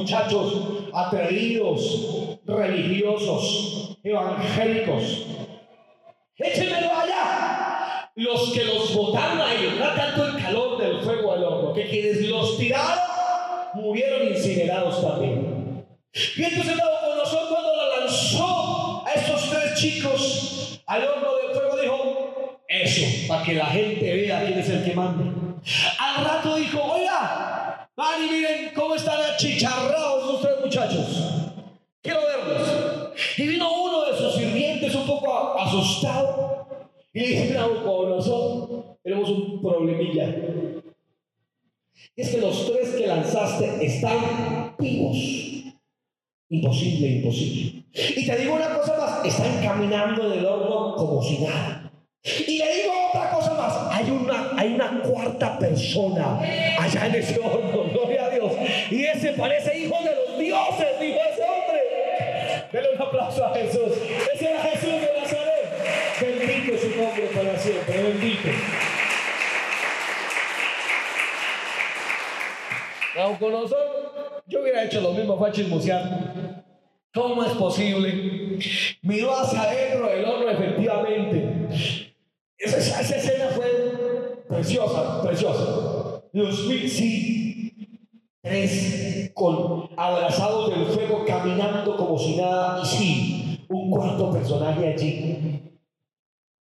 muchachos 0.00 0.88
atrevidos, 0.94 2.38
religiosos, 2.46 3.98
evangélicos. 4.02 5.26
Échenmelo 6.36 6.90
allá. 6.94 8.10
Los 8.14 8.52
que 8.52 8.64
los 8.64 8.94
botaron 8.94 9.40
a 9.40 9.54
ellos, 9.54 9.74
no 9.78 9.86
tanto 9.94 10.26
el 10.26 10.42
calor 10.42 10.78
del 10.78 11.00
fuego 11.00 11.34
del 11.34 11.44
horno, 11.44 11.72
que 11.72 11.88
quienes 11.88 12.22
los 12.28 12.58
tiraron 12.58 13.04
murieron 13.74 14.28
incinerados 14.28 15.00
también. 15.00 15.86
Y 16.36 16.42
entonces 16.42 16.76
Nabucodonosor 16.76 17.48
cuando 17.48 17.76
la 17.76 18.00
lanzó 18.00 19.04
a 19.06 19.12
estos 19.12 19.50
tres 19.50 19.74
chicos 19.74 20.82
al 20.86 21.04
horno 21.04 21.36
del 21.36 21.54
fuego 21.54 21.76
dijo, 21.80 22.60
eso, 22.68 23.28
para 23.28 23.44
que 23.44 23.54
la 23.54 23.66
gente 23.66 24.12
vea 24.12 24.44
quién 24.44 24.58
es 24.58 24.68
el 24.68 24.84
que 24.84 24.94
manda. 24.94 25.24
Al 25.98 26.24
rato 26.24 26.56
dijo, 26.56 26.82
oiga, 26.82 27.49
miren 27.96 28.70
cómo 28.74 28.94
están 28.94 29.20
achicharrados 29.20 30.32
los 30.32 30.40
tres 30.42 30.60
muchachos. 30.62 31.06
Quiero 32.02 32.20
verlos. 32.20 33.12
Y 33.36 33.46
vino 33.46 33.82
uno 33.82 34.06
de 34.06 34.16
sus 34.16 34.34
sirvientes 34.34 34.94
un 34.94 35.06
poco 35.06 35.58
asustado 35.58 36.50
y 37.12 37.20
le 37.20 37.26
dice, 37.26 37.54
Nabucodonosor, 37.54 38.98
tenemos 39.02 39.28
un 39.30 39.60
problemilla. 39.60 40.34
Es 42.16 42.30
que 42.30 42.40
los 42.40 42.70
tres 42.70 42.90
que 42.90 43.06
lanzaste 43.06 43.84
están 43.84 44.76
vivos. 44.78 45.16
Imposible, 46.48 47.08
imposible. 47.08 47.84
Y 47.92 48.26
te 48.26 48.36
digo 48.36 48.54
una 48.54 48.74
cosa 48.76 48.96
más, 48.96 49.24
están 49.24 49.62
caminando 49.62 50.26
en 50.26 50.38
el 50.38 50.46
horno 50.46 50.94
como 50.96 51.22
si 51.22 51.38
nada. 51.38 51.92
Y 52.46 52.58
le 52.58 52.69
hay 53.90 54.10
una, 54.10 54.52
hay 54.56 54.74
una 54.74 55.00
cuarta 55.02 55.58
persona 55.58 56.38
allá 56.78 57.06
en 57.06 57.14
ese 57.14 57.38
horno, 57.40 57.84
gloria 57.92 58.26
a 58.26 58.30
Dios. 58.30 58.52
Y 58.90 59.04
ese 59.04 59.32
parece 59.32 59.76
hijo 59.78 59.96
de 60.02 60.14
los 60.14 60.38
dioses, 60.38 61.00
dijo 61.00 61.18
ese 61.32 61.42
hombre. 61.42 61.80
Denle 62.72 62.94
un 62.94 63.02
aplauso 63.02 63.44
a 63.44 63.54
Jesús. 63.54 63.92
Ese 64.34 64.50
era 64.50 64.60
Jesús 64.62 64.92
de 64.92 65.20
Nazaret. 65.20 65.60
Bendito 66.20 66.78
su 66.78 66.88
nombre 66.96 67.28
para 67.34 67.58
siempre, 67.58 68.02
bendito. 68.02 68.48
Nabucodonosor, 73.16 74.42
yo 74.46 74.62
hubiera 74.62 74.84
hecho 74.84 75.00
lo 75.00 75.12
mismo, 75.12 75.36
fue 75.36 75.48
a 75.48 75.52
chismosear. 75.52 76.64
¿Cómo 77.12 77.44
es 77.44 77.52
posible? 77.52 78.58
Miró 79.02 79.36
hacia 79.36 79.62
adentro 79.62 80.08
del 80.08 80.24
horno, 80.24 80.48
efectivamente. 80.48 81.99
Esa, 82.60 82.76
esa 82.78 83.16
escena 83.16 83.48
fue 83.48 84.44
preciosa, 84.46 85.22
preciosa. 85.22 86.22
Los 86.32 86.58
sí, 86.58 87.72
tres 88.42 89.32
con 89.34 89.88
abrazados 89.96 90.70
del 90.70 90.86
fuego, 90.86 91.24
caminando 91.26 91.96
como 91.96 92.18
si 92.18 92.36
nada, 92.36 92.82
y 92.82 92.86
sí, 92.86 93.66
un 93.70 93.90
cuarto 93.90 94.30
personaje 94.30 94.88
allí, 94.88 95.78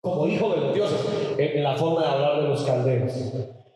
como 0.01 0.27
hijo 0.27 0.49
de 0.49 0.61
los 0.61 0.75
dioses, 0.75 0.99
en, 1.37 1.57
en 1.57 1.63
la 1.63 1.75
forma 1.75 2.01
de 2.01 2.07
hablar 2.07 2.41
de 2.43 2.47
los 2.49 2.63
caldeos. 2.63 3.13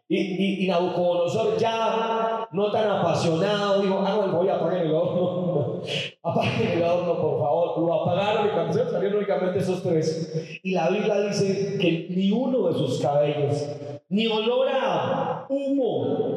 Y, 0.08 0.17
y, 0.17 0.65
y 0.65 0.67
Nabucodonosor 0.67 1.58
ya 1.58 2.47
no 2.52 2.71
tan 2.71 2.88
apasionado, 2.89 3.82
dijo, 3.82 4.04
ah, 4.06 4.15
bueno, 4.17 4.38
voy 4.38 4.49
a 4.49 4.56
apagar 4.56 4.86
el 4.86 4.93
horno. 4.93 5.82
Apaguen 6.23 6.71
el 6.71 6.83
horno, 6.83 7.21
por 7.21 7.39
favor. 7.39 7.79
Lo 7.79 8.01
apagaron 8.01 8.47
y 8.47 8.49
cuando 8.51 8.73
se 8.73 8.89
salieron 8.89 9.17
únicamente 9.17 9.59
esos 9.59 9.83
tres. 9.83 10.59
Y 10.63 10.71
la 10.71 10.89
Biblia 10.89 11.19
dice 11.19 11.77
que 11.79 12.07
ni 12.09 12.31
uno 12.31 12.69
de 12.69 12.73
sus 12.73 13.01
cabellos, 13.01 13.67
ni 14.07 14.27
olor 14.27 14.67
a 14.71 15.45
humo, 15.49 16.27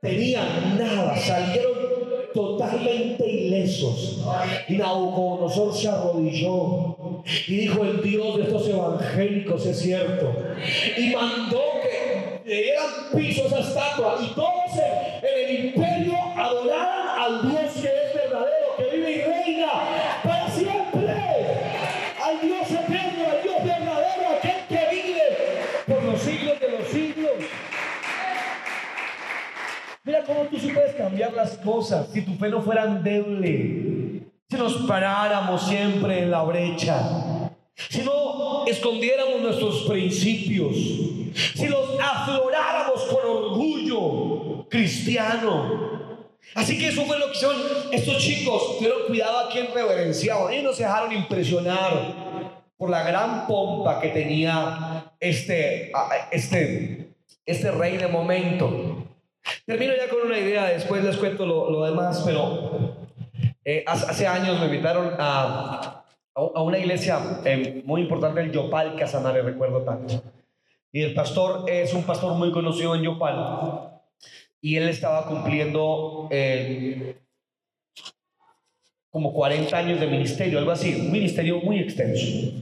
tenían 0.00 0.76
nada. 0.76 1.16
Salieron 1.16 1.78
totalmente 2.34 3.28
ilesos. 3.28 4.24
Y 4.68 4.76
Nabucodonosor 4.76 5.74
se 5.74 5.88
arrodilló 5.88 6.96
y 7.46 7.56
dijo, 7.56 7.82
el 7.84 8.02
Dios 8.02 8.36
de 8.36 8.42
estos 8.44 8.68
evangélicos 8.68 9.66
es 9.66 9.78
cierto. 9.78 10.32
Y 10.96 11.14
mandó 11.14 11.60
que 11.82 12.40
le 12.48 12.62
dieran 12.62 12.86
piso 13.14 13.42
a 13.44 13.46
esa 13.46 13.60
estatua 13.60 14.18
y 14.22 14.34
todos 14.34 14.72
en, 14.74 15.48
el 15.48 15.64
imperio 15.66 16.14
adoraran 16.36 16.97
cómo 30.28 30.42
tú 30.42 30.58
sí 30.58 30.68
puedes 30.68 30.94
cambiar 30.94 31.32
las 31.32 31.56
cosas 31.56 32.08
si 32.12 32.20
tu 32.20 32.34
fe 32.34 32.50
no 32.50 32.60
fuera 32.60 32.84
endeble. 32.84 34.28
Si 34.50 34.56
nos 34.56 34.74
paráramos 34.86 35.66
siempre 35.66 36.22
en 36.22 36.30
la 36.30 36.42
brecha. 36.42 37.50
Si 37.74 38.02
no 38.02 38.66
escondiéramos 38.66 39.40
nuestros 39.40 39.82
principios. 39.88 40.76
Si 41.54 41.66
los 41.66 41.98
afloráramos 42.00 43.02
con 43.04 43.30
orgullo 43.30 44.68
cristiano. 44.68 46.28
Así 46.54 46.78
que 46.78 46.88
eso 46.88 47.04
fue 47.04 47.18
lo 47.18 47.26
que 47.26 47.32
hicieron 47.32 47.56
estos 47.92 48.18
chicos. 48.18 48.78
Tuvieron 48.78 49.02
cuidado 49.06 49.38
a 49.38 49.50
quien 49.50 49.68
reverenciaban. 49.74 50.52
Ellos 50.52 50.64
no 50.64 50.72
se 50.72 50.82
dejaron 50.82 51.12
impresionar 51.12 52.52
por 52.76 52.90
la 52.90 53.02
gran 53.02 53.46
pompa 53.46 54.00
que 54.00 54.08
tenía 54.08 55.12
este, 55.20 55.90
este, 56.30 57.10
este 57.44 57.70
rey 57.70 57.96
de 57.96 58.08
momento. 58.08 58.97
Termino 59.66 59.94
ya 59.96 60.08
con 60.08 60.26
una 60.26 60.38
idea, 60.38 60.66
después 60.66 61.04
les 61.04 61.16
cuento 61.16 61.46
lo, 61.46 61.70
lo 61.70 61.84
demás, 61.84 62.22
pero 62.24 63.06
eh, 63.64 63.84
hace 63.86 64.26
años 64.26 64.58
me 64.60 64.66
invitaron 64.66 65.14
a, 65.18 66.04
a 66.34 66.62
una 66.62 66.78
iglesia 66.78 67.20
eh, 67.44 67.82
muy 67.84 68.02
importante 68.02 68.40
en 68.40 68.52
Yopal, 68.52 68.96
Casanare, 68.96 69.42
recuerdo 69.42 69.82
tanto. 69.82 70.22
Y 70.92 71.02
el 71.02 71.14
pastor 71.14 71.68
es 71.68 71.92
un 71.92 72.04
pastor 72.04 72.34
muy 72.34 72.50
conocido 72.52 72.94
en 72.94 73.02
Yopal. 73.02 74.00
Y 74.60 74.76
él 74.76 74.88
estaba 74.88 75.26
cumpliendo 75.26 76.28
eh, 76.30 77.16
como 79.10 79.32
40 79.32 79.76
años 79.76 80.00
de 80.00 80.06
ministerio, 80.06 80.58
algo 80.58 80.70
así, 80.70 80.94
un 80.94 81.12
ministerio 81.12 81.60
muy 81.60 81.80
extenso. 81.80 82.52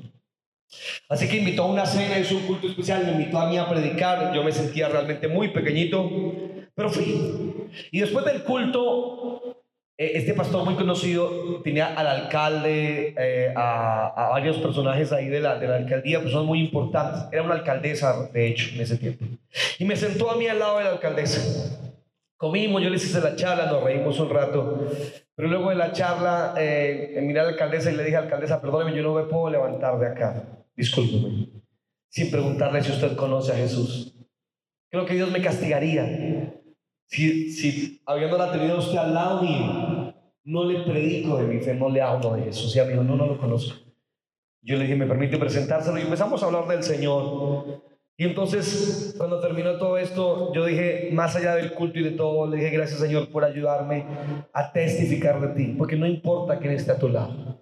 Así 1.09 1.29
que 1.29 1.38
invitó 1.38 1.62
a 1.62 1.66
una 1.66 1.87
cena, 1.87 2.18
es 2.18 2.33
un 2.33 2.42
culto 2.42 2.66
especial, 2.66 3.07
me 3.07 3.12
invitó 3.12 3.38
a 3.38 3.49
mí 3.49 3.57
a 3.57 3.68
predicar, 3.68 4.35
yo 4.35 4.42
me 4.42 4.53
sentía 4.53 4.88
realmente 4.88 5.29
muy 5.29 5.49
pequeñito, 5.49 6.11
pero 6.77 6.91
fui. 6.91 7.71
Y 7.91 8.01
después 8.01 8.25
del 8.27 8.45
culto, 8.45 9.65
eh, 9.97 10.12
este 10.15 10.35
pastor 10.35 10.62
muy 10.62 10.75
conocido 10.75 11.62
tenía 11.65 11.95
al 11.95 12.07
alcalde, 12.07 13.15
eh, 13.17 13.53
a, 13.57 14.29
varios 14.31 14.59
personajes 14.59 15.11
ahí 15.11 15.29
de 15.29 15.41
la, 15.41 15.59
de 15.59 15.69
la 15.69 15.77
alcaldía, 15.77 16.21
personas 16.21 16.47
muy 16.47 16.61
importantes. 16.61 17.23
Era 17.33 17.43
una 17.43 17.55
alcaldesa, 17.55 18.29
de 18.31 18.49
hecho, 18.49 18.75
en 18.75 18.83
ese 18.83 18.99
tiempo. 18.99 19.25
Y 19.79 19.87
me 19.87 19.97
sentó 19.97 20.31
a 20.31 20.37
mí 20.37 20.47
al 20.47 20.59
lado 20.59 20.77
de 20.77 20.85
la 20.85 20.91
alcaldesa. 20.91 21.79
Comimos, 22.37 22.83
yo 22.83 22.91
les 22.91 23.03
hice 23.03 23.21
la 23.23 23.35
charla, 23.35 23.73
nos 23.73 23.83
reímos 23.83 24.21
un 24.21 24.29
rato. 24.29 24.87
Pero 25.35 25.49
luego 25.49 25.71
de 25.71 25.77
la 25.77 25.93
charla, 25.93 26.55
eh, 26.59 27.19
miré 27.23 27.41
a 27.41 27.45
la 27.45 27.49
alcaldesa 27.51 27.91
y 27.91 27.97
le 27.97 28.05
dije, 28.05 28.17
alcaldesa, 28.17 28.61
perdóneme, 28.61 28.95
yo 28.95 29.03
no 29.03 29.15
me 29.15 29.23
puedo 29.23 29.49
levantar 29.49 29.99
de 29.99 30.09
acá. 30.09 30.45
Discúlpeme. 30.77 31.49
Sin 32.11 32.31
preguntarle 32.31 32.83
si 32.83 32.93
usted 32.93 33.17
conoce 33.17 33.53
a 33.53 33.57
Jesús. 33.57 34.15
Creo 34.91 35.07
que 35.07 35.15
Dios 35.15 35.31
me 35.31 35.41
castigaría 35.41 36.53
si, 37.07 37.51
si 37.51 38.03
habiéndola 38.07 38.53
tenido 38.53 38.79
usted 38.79 38.99
al 38.99 39.14
lado 39.14 39.42
mío, 39.42 40.14
no 40.45 40.64
le 40.64 40.85
predico 40.85 41.37
de 41.38 41.45
mi 41.45 41.61
fe, 41.61 41.75
no 41.75 41.88
le 41.88 42.01
hablo 42.01 42.35
de 42.35 42.45
Jesús. 42.45 42.75
Y 42.77 42.81
amigo, 42.81 43.03
no, 43.03 43.16
no 43.16 43.27
lo 43.27 43.38
conozco. 43.38 43.79
Yo 44.62 44.77
le 44.77 44.83
dije, 44.83 44.97
¿me 44.97 45.07
permite 45.07 45.38
presentárselo? 45.38 45.99
Y 45.99 46.03
empezamos 46.03 46.42
a 46.42 46.47
hablar 46.47 46.66
del 46.66 46.83
Señor. 46.83 47.83
Y 48.16 48.25
entonces, 48.25 49.14
cuando 49.19 49.40
terminó 49.40 49.77
todo 49.77 49.99
esto, 49.99 50.53
yo 50.55 50.64
dije, 50.64 51.11
más 51.12 51.37
allá 51.37 51.55
del 51.55 51.75
culto 51.75 51.99
y 51.99 52.03
de 52.03 52.12
todo, 52.12 52.47
le 52.49 52.57
dije, 52.57 52.71
gracias 52.71 52.99
Señor 52.99 53.29
por 53.29 53.45
ayudarme 53.45 54.07
a 54.53 54.73
testificar 54.73 55.40
de 55.40 55.49
ti, 55.49 55.75
porque 55.77 55.97
no 55.97 56.07
importa 56.07 56.59
quién 56.59 56.73
esté 56.73 56.92
a 56.92 56.99
tu 56.99 57.11
lado, 57.11 57.61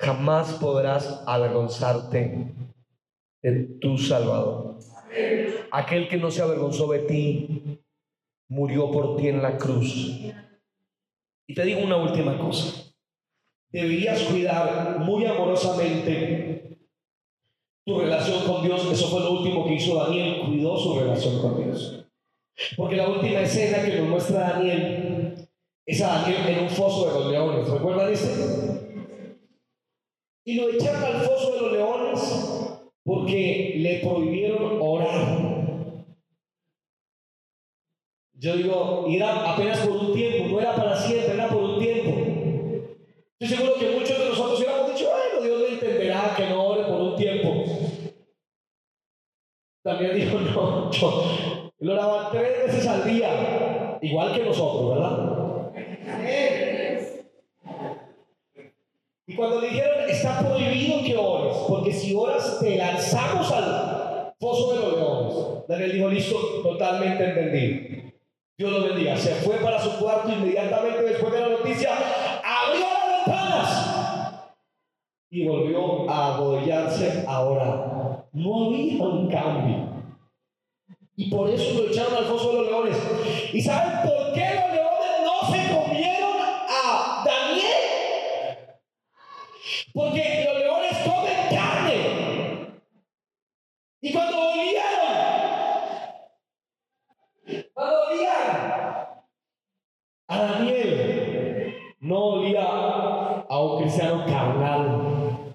jamás 0.00 0.54
podrás 0.54 1.22
avergonzarte 1.26 2.54
de 3.40 3.52
tu 3.80 3.96
Salvador. 3.98 4.78
Aquel 5.70 6.08
que 6.08 6.16
no 6.16 6.30
se 6.32 6.42
avergonzó 6.42 6.90
de 6.90 6.98
ti, 7.00 7.75
murió 8.48 8.90
por 8.90 9.16
ti 9.16 9.28
en 9.28 9.42
la 9.42 9.56
cruz. 9.56 10.22
Y 11.46 11.54
te 11.54 11.64
digo 11.64 11.80
una 11.80 11.96
última 11.96 12.38
cosa. 12.38 12.92
Deberías 13.70 14.22
cuidar 14.22 15.00
muy 15.00 15.26
amorosamente 15.26 16.78
tu 17.84 18.00
relación 18.00 18.44
con 18.44 18.62
Dios. 18.62 18.88
Eso 18.90 19.08
fue 19.08 19.20
lo 19.20 19.32
último 19.32 19.66
que 19.66 19.74
hizo 19.74 19.96
Daniel, 19.96 20.46
cuidó 20.46 20.76
su 20.76 20.98
relación 20.98 21.40
con 21.40 21.62
Dios. 21.62 22.04
Porque 22.76 22.96
la 22.96 23.08
última 23.08 23.40
escena 23.40 23.84
que 23.84 24.00
nos 24.00 24.08
muestra 24.08 24.50
Daniel 24.54 25.48
es 25.84 26.02
a 26.02 26.22
Daniel 26.22 26.48
en 26.48 26.64
un 26.64 26.70
foso 26.70 27.06
de 27.06 27.20
los 27.20 27.30
leones. 27.30 27.68
¿Recuerdan 27.68 28.12
ese? 28.12 28.96
Y 30.44 30.54
lo 30.54 30.70
echaron 30.70 31.04
al 31.04 31.20
foso 31.22 31.54
de 31.54 31.60
los 31.60 31.72
leones 31.72 32.56
porque 33.04 33.74
le 33.76 33.98
prohibieron 34.00 34.78
orar. 34.80 35.45
Yo 38.38 38.54
digo, 38.54 39.06
era 39.08 39.52
apenas 39.52 39.78
por 39.78 39.96
un 39.96 40.12
tiempo, 40.12 40.48
no 40.48 40.60
era 40.60 40.74
para 40.74 40.94
siempre, 40.94 41.32
era 41.32 41.48
por 41.48 41.62
un 41.62 41.78
tiempo. 41.78 42.10
Estoy 43.38 43.56
seguro 43.56 43.78
que 43.78 43.90
muchos 43.92 44.18
de 44.18 44.28
nosotros 44.28 44.60
hubiéramos 44.60 44.92
dicho, 44.92 45.10
bueno, 45.10 45.42
Dios 45.42 45.60
le 45.60 45.74
entenderá 45.74 46.34
que 46.36 46.46
no 46.50 46.62
ore 46.66 46.84
por 46.84 47.00
un 47.00 47.16
tiempo. 47.16 47.64
También 49.82 50.16
dijo, 50.16 50.38
no, 50.54 50.90
yo 50.90 51.70
lo 51.78 51.92
oraba 51.94 52.30
tres 52.30 52.66
veces 52.66 52.86
al 52.86 53.04
día, 53.04 53.98
igual 54.02 54.34
que 54.34 54.44
nosotros, 54.44 54.94
¿verdad? 54.94 55.72
Y 59.28 59.34
cuando 59.34 59.60
le 59.62 59.70
dijeron, 59.70 60.08
está 60.10 60.40
prohibido 60.40 61.02
que 61.04 61.16
ores, 61.16 61.56
porque 61.66 61.92
si 61.92 62.14
oras 62.14 62.60
te 62.60 62.76
lanzamos 62.76 63.50
al 63.50 64.34
foso 64.38 64.74
de 64.74 64.80
los 64.80 64.96
leones. 64.96 65.66
Daniel 65.68 65.92
dijo, 65.92 66.08
listo, 66.08 66.36
totalmente 66.62 67.24
entendido. 67.24 68.05
Dios 68.58 68.72
lo 68.72 68.84
bendiga. 68.84 69.16
Se 69.16 69.34
fue 69.36 69.56
para 69.56 69.78
su 69.78 69.98
cuarto 69.98 70.32
inmediatamente 70.32 71.02
después 71.02 71.32
de 71.32 71.40
la 71.40 71.48
noticia, 71.48 71.90
abrió 72.42 72.86
las 72.86 73.26
ventanas 73.26 74.52
y 75.30 75.46
volvió 75.46 76.10
a 76.10 76.34
abollarse 76.36 77.24
ahora. 77.28 78.26
No 78.32 78.66
había 78.66 79.02
un 79.02 79.28
cambio. 79.28 79.96
Y 81.16 81.30
por 81.30 81.50
eso 81.50 81.82
lo 81.82 81.88
echaron 81.88 82.14
al 82.14 82.24
foso 82.24 82.50
de 82.50 82.56
los 82.60 82.66
leones. 82.66 82.96
¿Y 83.52 83.60
saben 83.60 84.08
por 84.08 84.32
qué 84.32 84.54
los 84.54 84.72
leones 84.72 85.24
no 85.24 85.52
se 85.52 85.74
cristiano 103.86 104.24
carnal. 104.26 105.54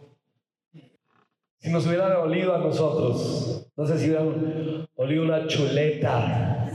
Si 1.59 1.69
nos 1.69 1.85
hubiera 1.85 2.17
olido 2.19 2.55
a 2.55 2.59
nosotros, 2.59 3.69
no 3.75 3.85
sé 3.85 3.99
si 3.99 4.07
hubieran 4.07 4.87
olido 4.95 5.23
una 5.23 5.47
chuleta. 5.47 6.69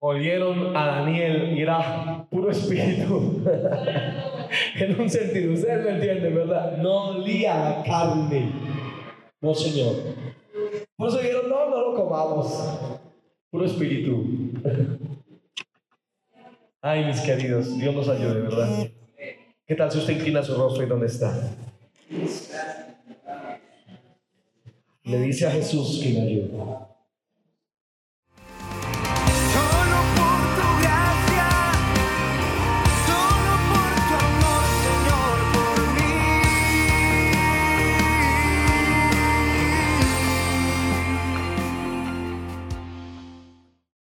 Olieron 0.00 0.74
a 0.76 0.86
Daniel 0.86 1.56
y 1.56 1.62
era 1.62 2.26
puro 2.30 2.50
espíritu. 2.50 3.44
en 4.80 5.00
un 5.00 5.10
sentido, 5.10 5.52
ustedes 5.52 5.84
me 5.84 5.90
entienden, 5.92 6.34
¿verdad? 6.34 6.78
No 6.78 7.10
olía 7.10 7.80
a 7.80 7.82
carne. 7.84 8.52
No, 9.40 9.54
Señor. 9.54 9.96
Por 10.96 11.08
eso 11.08 11.18
dijeron, 11.18 11.48
no, 11.50 11.68
no 11.68 11.90
lo 11.90 11.94
comamos. 11.94 13.00
Puro 13.50 13.66
espíritu. 13.66 14.50
Ay, 16.86 17.02
mis 17.06 17.18
queridos, 17.22 17.78
Dios 17.78 17.94
nos 17.94 18.10
ayude, 18.10 18.42
¿verdad? 18.42 18.90
¿Qué 19.66 19.74
tal 19.74 19.90
si 19.90 19.96
usted 19.96 20.18
inclina 20.18 20.42
su 20.42 20.54
rostro 20.54 20.82
y 20.82 20.86
dónde 20.86 21.06
está? 21.06 21.32
Le 25.04 25.18
dice 25.20 25.46
a 25.46 25.50
Jesús 25.50 26.00
que 26.02 26.10
le 26.10 26.20
ayude. 26.20 26.50